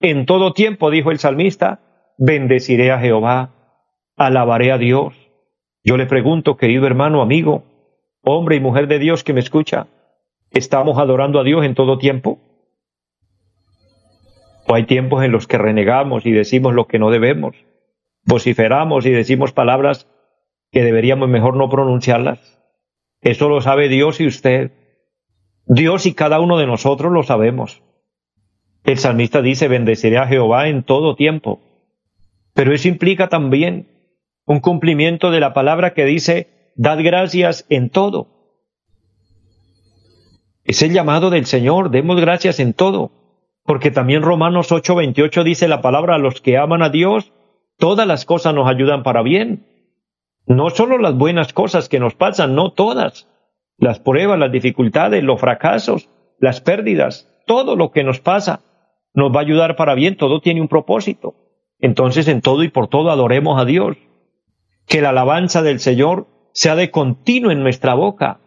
En 0.00 0.26
todo 0.26 0.52
tiempo, 0.52 0.90
dijo 0.90 1.10
el 1.10 1.18
salmista, 1.18 1.80
bendeciré 2.18 2.92
a 2.92 2.98
Jehová, 2.98 3.54
alabaré 4.16 4.72
a 4.72 4.78
Dios. 4.78 5.14
Yo 5.82 5.96
le 5.96 6.06
pregunto, 6.06 6.56
querido 6.56 6.86
hermano, 6.86 7.22
amigo, 7.22 7.64
hombre 8.22 8.56
y 8.56 8.60
mujer 8.60 8.88
de 8.88 8.98
Dios 8.98 9.24
que 9.24 9.32
me 9.32 9.40
escucha, 9.40 9.86
¿estamos 10.50 10.98
adorando 10.98 11.40
a 11.40 11.44
Dios 11.44 11.64
en 11.64 11.74
todo 11.74 11.98
tiempo? 11.98 12.38
¿O 14.66 14.74
hay 14.74 14.84
tiempos 14.84 15.24
en 15.24 15.32
los 15.32 15.46
que 15.46 15.56
renegamos 15.56 16.26
y 16.26 16.32
decimos 16.32 16.74
lo 16.74 16.86
que 16.86 16.98
no 16.98 17.10
debemos? 17.10 17.56
vociferamos 18.28 19.06
y 19.06 19.10
decimos 19.10 19.52
palabras 19.52 20.06
que 20.70 20.84
deberíamos 20.84 21.30
mejor 21.30 21.56
no 21.56 21.70
pronunciarlas. 21.70 22.57
Eso 23.20 23.48
lo 23.48 23.60
sabe 23.60 23.88
Dios 23.88 24.20
y 24.20 24.26
usted. 24.26 24.72
Dios 25.66 26.06
y 26.06 26.14
cada 26.14 26.40
uno 26.40 26.58
de 26.58 26.66
nosotros 26.66 27.12
lo 27.12 27.22
sabemos. 27.22 27.82
El 28.84 28.98
salmista 28.98 29.42
dice, 29.42 29.68
bendeciré 29.68 30.18
a 30.18 30.26
Jehová 30.26 30.68
en 30.68 30.82
todo 30.82 31.14
tiempo. 31.14 31.60
Pero 32.54 32.72
eso 32.72 32.88
implica 32.88 33.28
también 33.28 33.88
un 34.46 34.60
cumplimiento 34.60 35.30
de 35.30 35.40
la 35.40 35.52
palabra 35.52 35.92
que 35.92 36.04
dice, 36.04 36.72
dad 36.74 36.98
gracias 37.02 37.66
en 37.68 37.90
todo. 37.90 38.28
Es 40.64 40.82
el 40.82 40.92
llamado 40.92 41.30
del 41.30 41.46
Señor, 41.46 41.90
demos 41.90 42.20
gracias 42.20 42.60
en 42.60 42.72
todo. 42.72 43.12
Porque 43.64 43.90
también 43.90 44.22
Romanos 44.22 44.72
8:28 44.72 45.44
dice 45.44 45.68
la 45.68 45.82
palabra, 45.82 46.14
a 46.14 46.18
los 46.18 46.40
que 46.40 46.56
aman 46.56 46.82
a 46.82 46.88
Dios, 46.88 47.32
todas 47.76 48.06
las 48.06 48.24
cosas 48.24 48.54
nos 48.54 48.66
ayudan 48.66 49.02
para 49.02 49.22
bien. 49.22 49.66
No 50.48 50.70
solo 50.70 50.96
las 50.96 51.14
buenas 51.14 51.52
cosas 51.52 51.90
que 51.90 52.00
nos 52.00 52.14
pasan, 52.14 52.54
no 52.54 52.72
todas. 52.72 53.28
Las 53.76 54.00
pruebas, 54.00 54.38
las 54.38 54.50
dificultades, 54.50 55.22
los 55.22 55.38
fracasos, 55.38 56.08
las 56.40 56.62
pérdidas, 56.62 57.30
todo 57.46 57.76
lo 57.76 57.90
que 57.90 58.02
nos 58.02 58.20
pasa 58.20 58.62
nos 59.12 59.30
va 59.30 59.40
a 59.40 59.42
ayudar 59.42 59.76
para 59.76 59.94
bien, 59.94 60.16
todo 60.16 60.40
tiene 60.40 60.62
un 60.62 60.68
propósito. 60.68 61.34
Entonces 61.78 62.28
en 62.28 62.40
todo 62.40 62.64
y 62.64 62.68
por 62.68 62.88
todo 62.88 63.10
adoremos 63.10 63.60
a 63.60 63.66
Dios. 63.66 63.98
Que 64.86 65.02
la 65.02 65.10
alabanza 65.10 65.62
del 65.62 65.80
Señor 65.80 66.28
sea 66.52 66.76
de 66.76 66.90
continuo 66.90 67.50
en 67.50 67.62
nuestra 67.62 67.92
boca. 67.92 68.40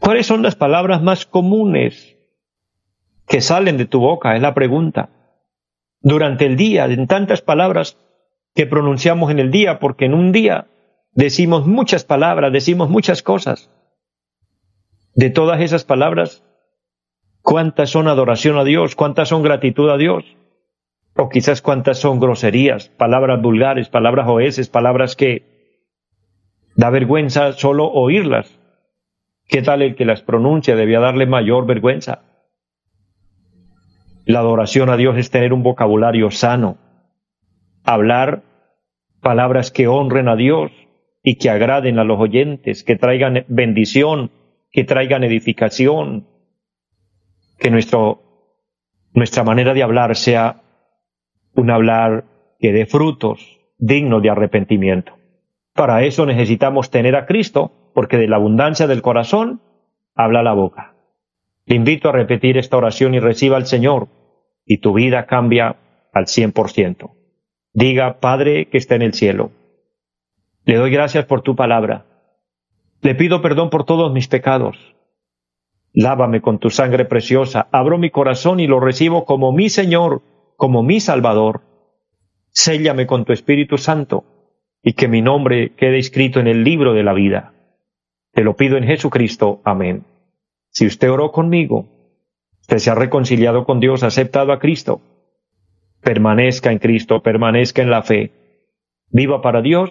¿Cuáles 0.00 0.26
son 0.26 0.42
las 0.42 0.56
palabras 0.56 1.02
más 1.02 1.24
comunes 1.24 2.16
que 3.28 3.40
salen 3.40 3.76
de 3.76 3.86
tu 3.86 4.00
boca? 4.00 4.34
Es 4.34 4.42
la 4.42 4.54
pregunta 4.54 5.10
durante 6.00 6.46
el 6.46 6.56
día, 6.56 6.86
en 6.86 7.06
tantas 7.06 7.42
palabras 7.42 7.96
que 8.54 8.66
pronunciamos 8.66 9.30
en 9.30 9.38
el 9.38 9.50
día, 9.50 9.78
porque 9.78 10.06
en 10.06 10.14
un 10.14 10.32
día 10.32 10.66
decimos 11.12 11.66
muchas 11.66 12.04
palabras, 12.04 12.52
decimos 12.52 12.88
muchas 12.90 13.22
cosas. 13.22 13.70
De 15.14 15.30
todas 15.30 15.60
esas 15.60 15.84
palabras, 15.84 16.44
¿cuántas 17.42 17.90
son 17.90 18.08
adoración 18.08 18.58
a 18.58 18.64
Dios? 18.64 18.94
¿Cuántas 18.96 19.28
son 19.28 19.42
gratitud 19.42 19.90
a 19.90 19.96
Dios? 19.96 20.24
O 21.16 21.28
quizás 21.28 21.62
cuántas 21.62 21.98
son 21.98 22.20
groserías, 22.20 22.88
palabras 22.88 23.42
vulgares, 23.42 23.88
palabras 23.88 24.28
oeces, 24.28 24.68
palabras 24.68 25.16
que 25.16 25.44
da 26.76 26.90
vergüenza 26.90 27.52
solo 27.52 27.90
oírlas. 27.90 28.58
¿Qué 29.48 29.62
tal 29.62 29.82
el 29.82 29.96
que 29.96 30.04
las 30.04 30.22
pronuncia? 30.22 30.76
Debía 30.76 31.00
darle 31.00 31.26
mayor 31.26 31.66
vergüenza. 31.66 32.22
La 34.24 34.38
adoración 34.38 34.90
a 34.90 34.96
Dios 34.96 35.18
es 35.18 35.30
tener 35.30 35.52
un 35.52 35.64
vocabulario 35.64 36.30
sano, 36.30 36.78
hablar 37.84 38.42
palabras 39.20 39.70
que 39.70 39.88
honren 39.88 40.28
a 40.28 40.36
Dios 40.36 40.70
y 41.22 41.36
que 41.36 41.50
agraden 41.50 41.98
a 41.98 42.04
los 42.04 42.18
oyentes, 42.18 42.82
que 42.84 42.96
traigan 42.96 43.44
bendición, 43.48 44.30
que 44.72 44.84
traigan 44.84 45.24
edificación, 45.24 46.26
que 47.58 47.70
nuestra 47.70 49.44
manera 49.44 49.74
de 49.74 49.82
hablar 49.82 50.16
sea 50.16 50.62
un 51.54 51.70
hablar 51.70 52.24
que 52.58 52.72
dé 52.72 52.86
frutos 52.86 53.60
dignos 53.78 54.22
de 54.22 54.30
arrepentimiento. 54.30 55.16
Para 55.74 56.02
eso 56.04 56.26
necesitamos 56.26 56.90
tener 56.90 57.16
a 57.16 57.26
Cristo, 57.26 57.72
porque 57.94 58.18
de 58.18 58.28
la 58.28 58.36
abundancia 58.36 58.86
del 58.86 59.02
corazón 59.02 59.60
habla 60.14 60.42
la 60.42 60.52
boca. 60.52 60.94
Le 61.66 61.76
invito 61.76 62.08
a 62.08 62.12
repetir 62.12 62.56
esta 62.58 62.76
oración 62.76 63.14
y 63.14 63.20
reciba 63.20 63.56
al 63.56 63.66
Señor 63.66 64.08
y 64.64 64.78
tu 64.78 64.92
vida 64.92 65.26
cambia 65.26 65.76
al 66.12 66.26
cien 66.26 66.52
por 66.52 66.70
ciento. 66.70 67.12
Diga, 67.72 68.20
Padre 68.20 68.66
que 68.66 68.78
está 68.78 68.94
en 68.94 69.02
el 69.02 69.14
cielo, 69.14 69.52
le 70.64 70.76
doy 70.76 70.90
gracias 70.90 71.24
por 71.24 71.42
tu 71.42 71.56
palabra. 71.56 72.06
Le 73.00 73.14
pido 73.14 73.40
perdón 73.40 73.70
por 73.70 73.84
todos 73.84 74.12
mis 74.12 74.28
pecados. 74.28 74.76
Lávame 75.92 76.40
con 76.40 76.58
tu 76.58 76.70
sangre 76.70 77.04
preciosa, 77.04 77.68
abro 77.72 77.98
mi 77.98 78.10
corazón 78.10 78.60
y 78.60 78.66
lo 78.66 78.80
recibo 78.80 79.24
como 79.24 79.52
mi 79.52 79.68
Señor, 79.68 80.22
como 80.56 80.82
mi 80.82 81.00
Salvador. 81.00 81.62
Séllame 82.50 83.06
con 83.06 83.24
tu 83.24 83.32
Espíritu 83.32 83.78
Santo 83.78 84.24
y 84.82 84.92
que 84.92 85.08
mi 85.08 85.22
nombre 85.22 85.74
quede 85.74 85.98
escrito 85.98 86.40
en 86.40 86.46
el 86.46 86.64
libro 86.64 86.92
de 86.92 87.02
la 87.02 87.12
vida. 87.12 87.54
Te 88.32 88.44
lo 88.44 88.56
pido 88.56 88.76
en 88.76 88.84
Jesucristo. 88.84 89.60
Amén. 89.64 90.04
Si 90.70 90.86
usted 90.86 91.10
oró 91.10 91.32
conmigo, 91.32 91.88
Usted 92.70 92.84
se 92.84 92.90
ha 92.90 92.94
reconciliado 92.94 93.64
con 93.64 93.80
Dios, 93.80 94.04
ha 94.04 94.06
aceptado 94.06 94.52
a 94.52 94.60
Cristo. 94.60 95.00
Permanezca 96.02 96.72
en 96.72 96.78
Cristo, 96.78 97.22
permanezca 97.22 97.82
en 97.82 97.90
la 97.90 98.02
fe. 98.02 98.32
Viva 99.10 99.42
para 99.42 99.60
Dios 99.60 99.90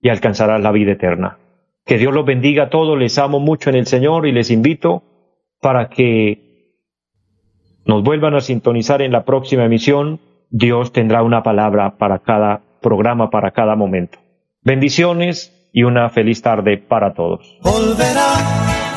y 0.00 0.08
alcanzará 0.08 0.58
la 0.58 0.72
vida 0.72 0.92
eterna. 0.92 1.38
Que 1.84 1.98
Dios 1.98 2.14
los 2.14 2.24
bendiga 2.24 2.64
a 2.64 2.70
todos, 2.70 2.98
les 2.98 3.18
amo 3.18 3.40
mucho 3.40 3.70
en 3.70 3.76
el 3.76 3.86
Señor 3.86 4.26
y 4.26 4.32
les 4.32 4.50
invito 4.50 5.02
para 5.60 5.88
que 5.88 6.52
nos 7.84 8.02
vuelvan 8.02 8.34
a 8.34 8.40
sintonizar 8.40 9.02
en 9.02 9.12
la 9.12 9.24
próxima 9.24 9.64
emisión. 9.64 10.20
Dios 10.50 10.92
tendrá 10.92 11.22
una 11.22 11.42
palabra 11.42 11.96
para 11.98 12.20
cada 12.20 12.62
programa 12.80 13.30
para 13.30 13.52
cada 13.52 13.76
momento. 13.76 14.18
Bendiciones 14.62 15.70
y 15.72 15.84
una 15.84 16.10
feliz 16.10 16.42
tarde 16.42 16.78
para 16.78 17.14
todos. 17.14 17.58